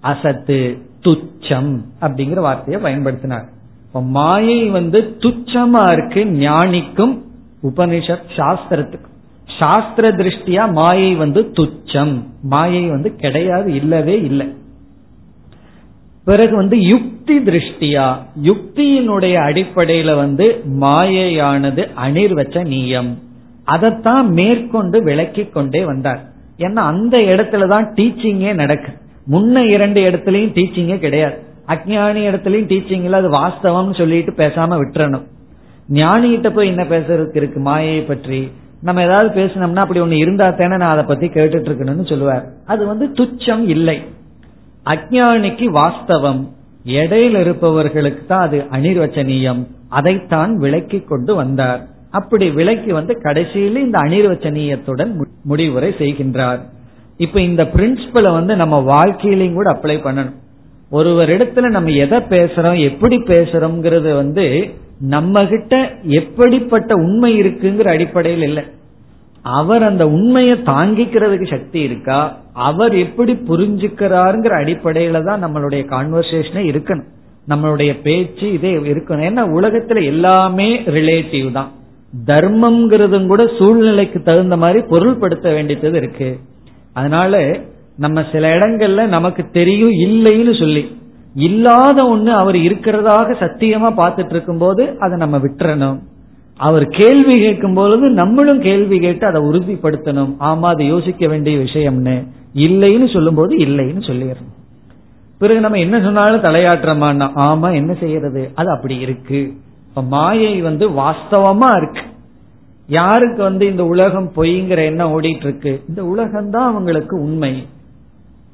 [0.00, 3.46] அசத்து துச்சம் அப்படிங்கிற வார்த்தையை பயன்படுத்தினார்.
[3.86, 7.14] இப்ப மாயை வந்து துச்சமா இருக்கு ஞானிக்கும்
[7.62, 9.14] உபனிஷத் சாஸ்திரத்துக்கும்.
[9.58, 12.14] சாஸ்திர திருஷ்டியா மாயை வந்து துச்சம்.
[12.42, 14.54] மாயை வந்து கிடையாது இல்லவே இல்லை.
[16.28, 18.06] பிறகு வந்து யுக்தி திருஷ்டியா?
[18.42, 20.46] யுக்தியினுடைய அடிப்படையில வந்து
[20.80, 23.10] மாயையானது அனிர்வச்ச நீயம்.
[23.64, 26.22] அதைத்தான் மேற்கொண்டு விளக்கி கொண்டே வந்தார்.
[26.58, 28.92] ஏன்னா அந்த இடத்துலதான் டீச்சிங்கே நடக்கு.
[29.30, 31.36] முன்ன இரண்டு இடத்துலயும் டீச்சிங்கே கிடையாது.
[31.66, 35.26] அஜ்ஞானி இடத்துலயும் டீச்சிங் இல்ல அது வாஸ்தவம் சொல்லிட்டு பேசாம விட்டுறணும்.
[35.92, 38.40] ஞானிகிட்ட போய் என்ன பேசுறதுக்கு இருக்கு மாயையை பற்றி?
[38.82, 42.44] நம்ம ஏதாவது பேசினோம்னா அப்படி ஒண்ணு இருந்தா தானே நான் அதை பத்தி கேட்டுட்டு இருக்கணும்னு சொல்லுவார்.
[42.66, 43.98] அது வந்து துச்சம் இல்லை.
[44.88, 46.48] அஜானிக்கு வாஸ்தவம்.
[46.86, 49.66] இடையில இருப்பவர்களுக்கு தான் அது அனிர்வச்சனீயம்.
[49.88, 51.86] அதைத்தான் விளக்கி கொண்டு வந்தார்.
[52.10, 55.12] அப்படி விலக்கி வந்து கடைசியில் இந்த அனிர்வச்சனீயத்துடன்
[55.42, 56.60] முடிவுரை செய்கின்றார்.
[57.16, 60.34] இப்ப இந்த பிரின்சிபலை வந்து நம்ம வாழ்க்கையிலையும் கூட அப்ளை பண்ணணும்.
[60.90, 64.70] ஒருவர் இடத்துல நம்ம எதை பேசுறோம் எப்படி பேசுறோம்ங்கிறது வந்து
[65.00, 68.64] நம்ம கிட்ட எப்படிப்பட்ட உண்மை இருக்குங்கிற அடிப்படையில் இல்லை.
[69.42, 72.38] அவர் அந்த உண்மையை தாங்கிக்கிறதுக்கு சக்தி இருக்கா?
[72.66, 77.08] அவர் எப்படி புரிஞ்சுக்கிறாருங்கிற அடிப்படையில தான் நம்மளுடைய கான்வர்சேஷனே இருக்கணும்.
[77.48, 79.26] நம்மளுடைய பேச்சு இதே இருக்கணும்.
[79.28, 81.70] ஏன்னா உலகத்துல எல்லாமே ரிலேட்டிவ் தான்.
[82.26, 86.30] தர்மம்ங்கிறதும் கூட சூழ்நிலைக்கு தகுந்த மாதிரி பொருள்படுத்த வேண்டியது இருக்கு.
[86.92, 87.42] அதனால
[87.96, 90.82] நம்ம சில இடங்கள்ல நமக்கு தெரியும் இல்லைன்னு சொல்லி
[91.46, 95.98] இல்லாத ஒண்ணு அவர் இருக்கிறதாக சத்தியமா பார்த்துட்டு இருக்கும் போது அதை நம்ம விட்டுறணும்.
[96.58, 100.32] அவர் கேள்வி கேட்கும் பொழுது நம்மளும் கேள்வி கேட்டு அதை உறுதிப்படுத்தணும்.
[100.40, 102.16] ஆமா அதை யோசிக்க வேண்டிய விஷயம்னு
[102.54, 104.54] இல்லைன்னு சொல்லும் போது இல்லைன்னு சொல்லிடணும்.
[105.38, 108.50] பிறகு நம்ம என்ன சொன்னாலும் தலையாற்றமானா ஆமா என்ன செய்யறது?
[108.54, 109.40] அது அப்படி இருக்கு.
[109.88, 112.04] இப்ப மாயை வந்து வாஸ்தவமா இருக்கு.
[112.86, 117.66] யாருக்கு வந்து இந்த உலகம் பொய்ங்கிற எண்ணம் ஓடிட்டு இருக்கு இந்த உலகம் தான் அவங்களுக்கு உண்மை.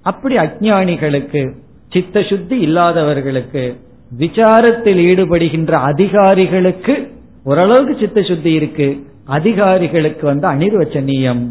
[0.02, 1.42] அப்படி அஜானிகளுக்கு
[1.92, 3.76] சித்த சுத்தி இல்லாதவர்களுக்கு
[4.18, 6.94] விசாரத்தில் ஈடுபடுகின்ற அதிகாரிகளுக்கு
[7.44, 9.06] ஓரளவுக்கு சித்த சுத்தி இருக்கு.
[9.24, 11.42] அதிகாரிகளுக்கு வந்து அனிர்வச்சனீயம்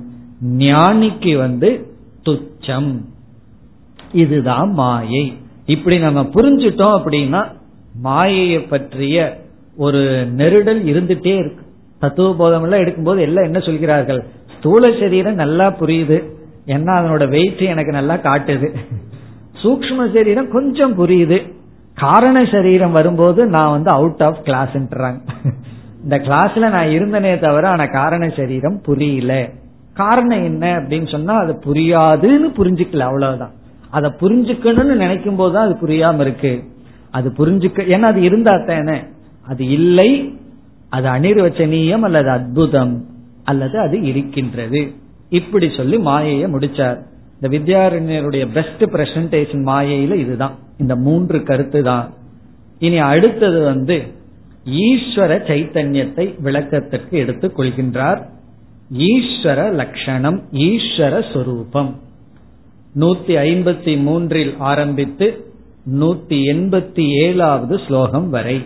[0.58, 1.70] ஞானிக்கு வந்து
[2.26, 2.91] துச்சம்.
[4.12, 5.34] இதுதான் மாயை.
[5.66, 7.41] இப்படி நம்ம புரிஞ்சுட்டோம் அப்படின்னா
[8.02, 9.41] மாயையை பற்றிய
[9.78, 11.66] ஒரு நெருடல் இருந்துட்டே இருக்கு.
[12.00, 14.26] தத்துவ போதம் எல்லாம் எடுக்கும்போது எல்லாம் என்ன சொல்கிறார்கள்?
[14.58, 16.24] ஸ்தூல சரீரம் நல்லா புரியுது.
[16.66, 18.76] ஏன்னா அதனோட வெயிட் எனக்கு நல்லா காட்டுது.
[19.64, 21.54] சூக்ம சரீரம் கொஞ்சம் புரியுது.
[21.96, 25.20] காரண சரீரம் வரும்போது நான் வந்து அவுட் ஆஃப் கிளாஸ்ன்றாங்க
[26.04, 29.49] இந்த கிளாஸ்ல நான் இருந்தனே தவிர ஆனா காரண சரீரம் புரியல.
[29.93, 33.51] காரணம் என்ன அப்படின்னு சொன்னா அது புரியாதுன்னு புரிஞ்சுக்கல அவ்வளவுதான்.
[33.89, 36.64] அதை புரிஞ்சுக்கணும்னு நினைக்கும் போதுதான் அது புரியாம இருக்கு.
[37.12, 38.97] அது புரிஞ்சுக்க ஏன்னா அது இருந்தா தானே.
[39.47, 40.39] அது இல்லை
[40.89, 43.06] அது அனிர்வச்சனீயம் அல்லது அற்புதம்
[43.43, 44.93] அல்லது அது இருக்கின்றது.
[45.30, 46.97] இப்படி சொல்லி மாயையை முடிச்சார்.
[47.41, 50.56] இந்த வித்யாரண்யருடைய பெஸ்ட் பிரசன்டேஷன் மாயையில இதுதான்.
[50.78, 52.14] இந்த மூன்று கருத்து தான்
[52.80, 54.22] இனி அடுத்தது வந்து
[54.66, 58.22] ஈஸ்வர சைத்தன்யத்தை விளக்கத்திற்கு எடுத்துக் கொள்கின்றார்.
[58.97, 61.99] ஈஸ்வர லட்சணம் ஈஸ்வர சொரூபம்.
[62.99, 65.51] நூத்தி ஐம்பத்தி மூன்றில் ஆரம்பித்து
[65.99, 68.64] நூத்தி எண்பத்தி ஏழாவது ஸ்லோகம் வரை.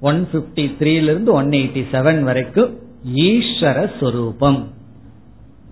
[0.00, 2.78] ஒன் பிப்டி த்ரீலிருந்து ஒன் எயிட்டி செவன் வரைக்கும்
[3.14, 4.68] ஈஸ்வர சொரூபம்.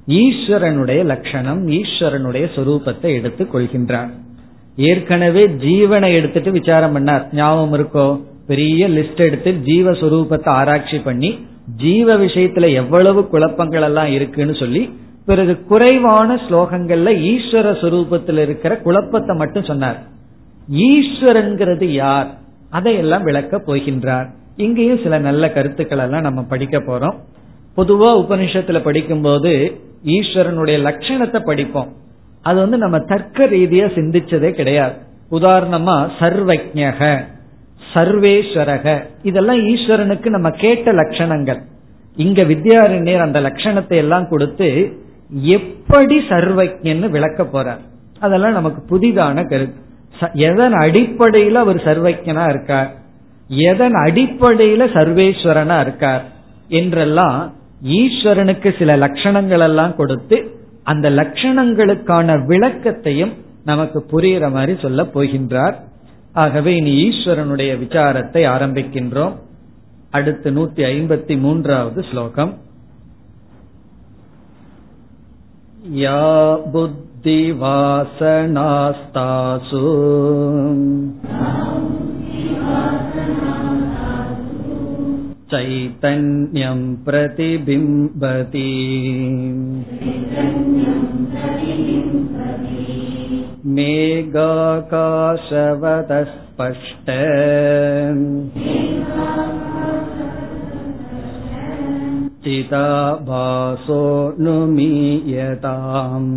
[0.08, 4.10] ஈஸ்வரனுடைய லட்சணம் ஈஸ்வரனுடைய சொரூபத்தை எடுத்துக் கொள்கின்றார்.
[4.76, 7.34] ஏற்கனவே ஜீவனை எடுத்துட்டு விசாரம் பண்ணார்.
[7.34, 8.28] ஞாபகம் இருக்கோ?
[8.50, 11.30] பெரிய லிஸ்ட் எடுத்து ஜீவஸ்வரூபத்தை ஆராய்ச்சி பண்ணி
[11.76, 14.82] ஜீவ விஷயத்துல எவ்வளவு குழப்பங்கள் எல்லாம் இருக்குன்னு சொல்லி
[15.26, 19.98] பிறகு குறைவான ஸ்லோகங்கள்ல ஈஸ்வர சுரூபத்தில் இருக்கிற குழப்பத்தை மட்டும் சொன்னார்.
[20.88, 22.28] ஈஸ்வரன்கிறது யார்?
[22.70, 24.28] அதையெல்லாம் விளக்க போகின்றார்.
[24.56, 27.16] இங்கேயும் சில நல்ல கருத்துக்கள் எல்லாம் நம்ம படிக்க போறோம்.
[27.76, 29.52] பொதுவா உபனிஷத்துல படிக்கும்போது
[30.16, 31.90] ஈஸ்வரனுடைய லட்சணத்தை படிப்போம்.
[32.42, 34.96] அது வந்து நம்ம தர்க்க ரீதியா சிந்திச்சதே கிடையாது.
[35.30, 37.00] உதாரணமா சர்வஜக
[37.94, 39.04] சர்வேஸ்வரக.
[39.22, 41.60] இதெல்லாம் ஈஸ்வரனுக்கு நம்ம கேட்ட லட்சணங்கள்.
[42.16, 44.98] இங்க வித்யாரண்யர் அந்த லட்சணத்தை எல்லாம் கொடுத்து
[45.30, 47.82] எப்படி சர்வஜன்னு விளக்க போறார்.
[48.20, 49.88] அதெல்லாம் நமக்கு புதிதான கருத்து.
[50.32, 52.90] எதன் அடிப்படையில் அவர் சர்வஜனா இருக்கார்?
[53.48, 56.24] எதன் அடிப்படையில சர்வேஸ்வரனா இருக்கார்?
[56.68, 63.32] என்றெல்லாம் ஈஸ்வரனுக்கு சில லட்சணங்கள் எல்லாம் கொடுத்து அந்த லட்சணங்களுக்கான விளக்கத்தையும்
[63.64, 65.74] நமக்கு புரிகிற மாதிரி சொல்ல போகின்றார்.
[66.35, 69.33] ஆகவே இனி ஈஸ்வரனுடைய விசாரத்தை ஆரம்பிக்கின்றோம்
[70.11, 72.63] அடுத்து நூத்தி ஐம்பத்தி மூன்றாவது ஸ்லோகம்
[75.95, 78.11] யா बुद्धिवासनास्तासु
[85.49, 88.69] चैतन्यं प्रतिबिम्बति
[93.75, 95.11] मेघाकाशवतः
[96.33, 97.07] स्पष्ट
[102.67, 104.01] चिताभासो
[104.39, 106.31] नुमीयताम्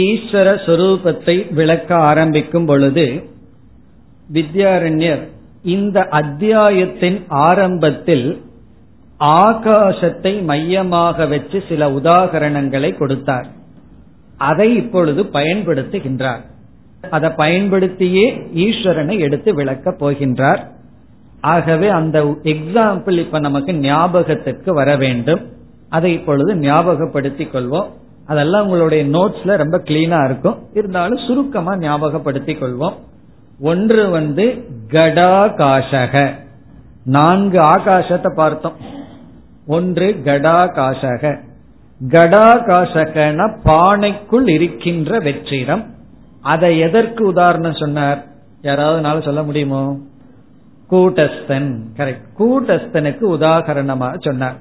[0.00, 3.06] ஈஸ்வர சுரூபத்தை விளக்க ஆரம்பிக்கும் பொழுது
[4.28, 5.24] வித்யாரண்யர்
[5.68, 8.26] இந்த அத்தியாயத்தின் ஆரம்பத்தில்
[9.19, 13.47] ஆகாசத்தை மையமாக வச்சு சில உதாகரணங்களை கொடுத்தார்.
[14.37, 16.39] அதை இப்பொழுது பயன்படுத்துகின்றார்.
[17.09, 20.59] அதை பயன்படுத்தியே ஈஸ்வரனை எடுத்து விளக்கப் போகின்றார்.
[21.41, 25.51] ஆகவே அந்த எக்ஸாம்பிள் இப்ப நமக்கு ஞாபகத்திற்கு வர வேண்டும்.
[25.89, 27.87] அதை இப்பொழுது ஞாபகப்படுத்திக் கொள்வோம்.
[28.25, 30.57] அதெல்லாம் உங்களுடைய நோட்ஸ்ல ரொம்ப கிளீனா இருக்கும்.
[30.73, 32.93] இருந்தாலும் சுருக்கமா ஞாபகப்படுத்திக் கொள்வோம்.
[33.59, 36.31] ஒன்று வந்து கடாகாசக.
[37.05, 39.03] நான்கு ஆகாசத்தை பார்த்தோம்.
[39.67, 41.39] ஒன்று கடாகாசக.
[42.07, 45.85] கடாகாசகன பானைக்குள் இருக்கின்ற வெற்றிடம்.
[46.41, 48.25] அதை எதற்கு உதாரணம் சொன்னார்?
[48.61, 49.97] யாராவது சொல்ல முடியுமோ?
[50.91, 51.79] கூட்டஸ்தன்.
[51.97, 54.55] கரெக்ட் கூட்டஸ்தனுக்கு உதாகரணமாக சொன்னார்.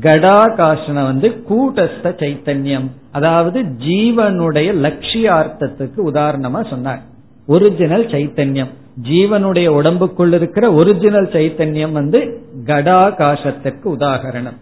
[0.00, 2.90] கடாகாசன வந்து கூட்டஸ்த சைத்தன்யம்.
[3.12, 7.00] அதாவது ஜீவனுடைய லட்சியார்த்தத்துக்கு உதாரணமா சொன்னார்.
[7.46, 8.70] ஒரிஜினல் சைத்தன்யம்.
[9.02, 14.56] ஜீவனுடைய உடம்புக்குள் இருக்கிற ஒரிஜினல் சைத்தன்யம் வந்து கடாகாசத்திற்கு உதாகரணம்.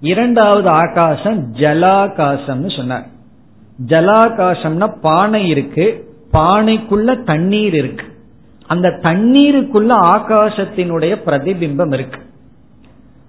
[0.00, 3.06] இரண்டாவது ஆகாசம் ஜலாகாசம்னு சொன்னார்.
[3.86, 8.06] ஜலாகாசம்னா பானை இருக்கு பானைக்குள்ள தண்ணீர் இருக்கு.
[8.66, 12.20] அந்த தண்ணீருக்குள்ள ஆகாசத்தினுடைய பிரதிபிம்பம் இருக்கு.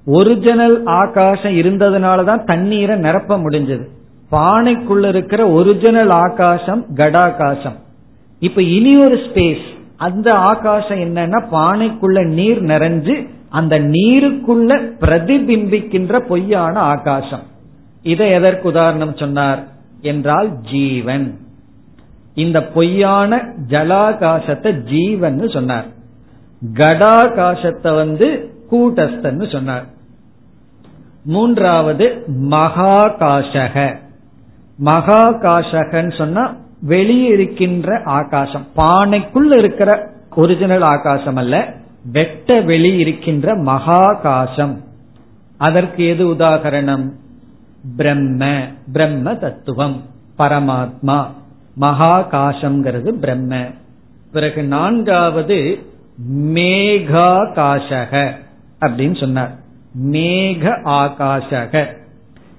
[0.05, 3.87] ஒரிஜினல் ஆகாசம் இருந்ததுனாலதான் தண்ணீரை நிரப்ப முடிஞ்சது.
[4.31, 7.75] பானைக்குள்ள இருக்கிற ஒரிஜினல் ஆகாசம் கடாகாசம்.
[8.39, 17.43] இப்ப இனி ஒரு ஸ்பேஸ் அந்த ஆகாசம் என்னன்னா பானைக்குள்ள நீர் நிறைஞ்சு அந்த நீருக்குள்ள பிரதிபிம்பிக்கின்ற பொய்யான ஆகாசம்.
[18.03, 19.63] இதை எதற்கு உதாரணம் சொன்னார்?
[20.01, 21.39] என்றால் ஜீவன்.
[22.33, 25.85] இந்த பொய்யான ஜலாகாசத்தை ஜீவன் சொன்னார்.
[26.73, 29.85] கடாகாசத்தை வந்து கூட்டஸ்தன்னு சொன்னார்.
[31.23, 33.95] மூன்றாவது மகாகாஷக.
[34.85, 36.55] மகாகாஷகன்னு சொன்னா
[36.85, 38.67] வெளியே இருக்கின்ற ஆகாசம்.
[38.77, 41.73] பானைக்குள் இருக்கிற ஒரிஜினல் ஆகாசம் அல்ல
[42.11, 44.77] வெட்ட வெளி இருக்கின்ற மகாகாசம்.
[45.57, 47.09] அதற்கு எது உதாகரணம்?
[47.97, 48.59] பிரம்ம
[48.91, 50.01] பிரம்ம தத்துவம்
[50.37, 51.25] பரமாத்மா.
[51.81, 53.65] மகாகாசம்ங்கிறது பிரம்ம.
[54.31, 55.79] பிறகு நான்காவது
[56.33, 58.31] மேகாகாசக
[58.79, 59.51] அப்படின்னு சொன்னார்.
[60.03, 61.85] மேக ஆகாசக.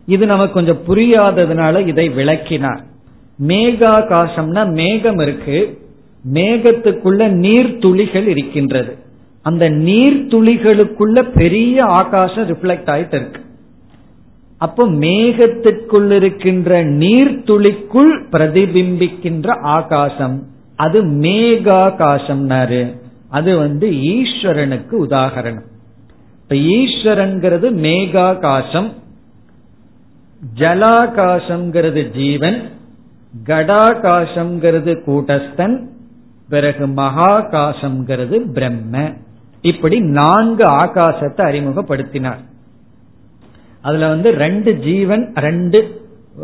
[0.06, 2.94] இது நமக்கு கொஞ்சம் புரியாததுனால இதை விளக்கினார்.
[3.42, 5.78] மேகாகாசம்னா மேகம் இருக்கு.
[6.32, 8.96] மேகத்துக்குள்ள நீர் துளிகள் இருக்கின்றது.
[9.42, 13.40] அந்த நீர் துளிகளுக்குள்ள பெரிய ஆகாசம் ரிஃப்ளெக்ட் ஆயிட்டு இருக்கு.
[14.58, 23.00] அப்போ மேகத்துக்குள் இருக்கின்ற நீர்த்துளிக்குள் பிரதிபிம்பிக்கின்ற ஆகாசம் அது மேகாகாசம்னாரு.
[23.28, 25.66] அது வந்து ஈஸ்வரனுக்கு உதாகரணம்.
[26.42, 28.92] இப்ப ஈஸ்வரன்கிறது மேகாகாசம்
[30.58, 32.74] ஜலாகாசம்ங்கிறது ஜீவன்
[33.44, 35.86] கடாகாசம்ங்கிறது கூட்டஸ்தன்
[36.48, 39.12] பிறகு மகாகாசம்ங்கிறது பிரம்ம.
[39.62, 42.42] இப்படி நான்கு ஆகாசத்தை அறிமுகப்படுத்தினார்.
[43.80, 46.02] அதுல வந்து ரெண்டு ஜீவன் ரெண்டு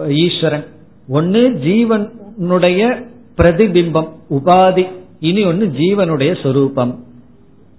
[0.09, 0.65] ஈஸ்வரன்.
[1.09, 3.05] ஒன்னு ஜீவனுடைய
[3.37, 4.89] பிரதிபிம்பம் உபாதி
[5.21, 7.05] இனி ஒன்னு ஜீவனுடைய சொரூபம்.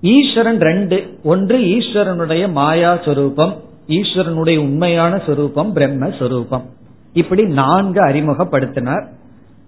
[0.01, 3.53] ஈஸ்வரன் ரெண்டு ஒன்று ஈஸ்வரனுடைய மாயா சொரூபம்
[3.87, 6.65] ஈஸ்வரனுடைய உண்மையான சொரூபம் பிரம்ம சொரூபம்.
[7.13, 9.05] இப்படி நான்கு அறிமுகப்படுத்தினார்.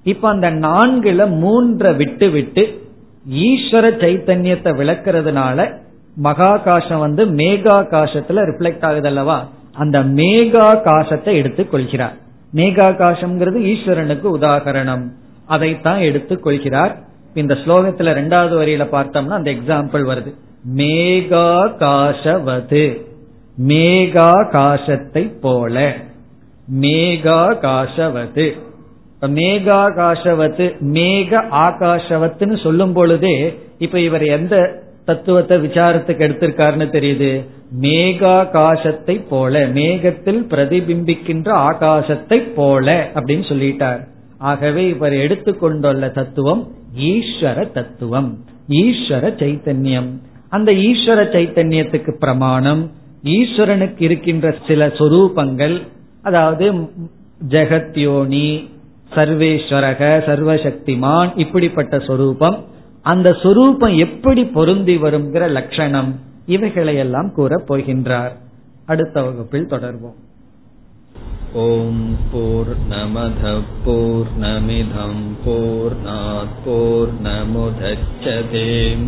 [0.03, 2.81] இப்ப அந்த நான்குல மூன்றை விட்டு விட்டு
[3.31, 5.83] ஈஸ்வர சைத்தன்யத்தை விளக்குறதுனால
[6.23, 9.49] மகாகாசம் வந்து மேகாகாசத்துல ரிஃப்ளெக்ட் ஆகுது அல்லவா?
[9.73, 12.13] அந்த மேகாகாசத்தை எடுத்துக் கொள்கிறார்.
[12.53, 15.09] மேகாகாசம்ங்கிறது ஈஸ்வரனுக்கு உதாகரணம்.
[15.45, 16.97] அதைத்தான் எடுத்துக் கொள்கிறார்.
[17.33, 20.33] இந்த ஸ்லோகத்துல ரெண்டாவது வரியில பார்த்தோம்னா அந்த எக்ஸாம்பிள் வருது.
[20.75, 23.05] மேகா காசவது
[23.67, 25.95] மேகா காசத்தை போல.
[26.67, 28.47] மேகா காசவது
[29.21, 37.45] மேகா காசவத்து மேக ஆகாசவத்துன்னு சொல்லும் பொழுதே இப்ப இவர் எந்த தத்துவத்தை விசாரத்துக்கு எடுத்திருக்காருன்னு தெரியுது?
[37.81, 44.01] மேகாகாசத்தை போல மேகத்தில் பிரதிபிம்பிக்கின்ற ஆகாசத்தை போல அப்படின்னு சொல்லிட்டார்.
[44.37, 48.29] ஆகவே இவர் எடுத்துக்கொண்டுள்ள தத்துவம் ஈஸ்வர தத்துவம்
[48.69, 50.09] ஈஸ்வர சைத்தன்யம்.
[50.49, 52.91] அந்த ஈஸ்வர சைத்தன்யத்துக்கு பிரமாணம்
[53.23, 55.75] ஈஸ்வரனுக்கு இருக்கின்ற சில சொரூபங்கள்
[56.25, 56.65] அதாவது
[57.49, 58.47] ஜெகத்யோனி
[59.15, 62.57] சர்வேஸ்வரக சர்வசக்திமான் இப்படிப்பட்ட சொரூபம்.
[63.01, 66.11] அந்த சொரூபம் எப்படி பொருந்தி வருங்கிற லட்சணம்
[66.45, 68.33] இவைகளையெல்லாம் கூறப் போகின்றார்.
[68.85, 70.19] அடுத்த வகுப்பில் தொடர்வோம்.
[71.53, 73.43] ஓம் போர் நமத
[73.85, 75.23] போர் நமிதம்
[76.65, 79.07] போர் நமுதச்சதேம்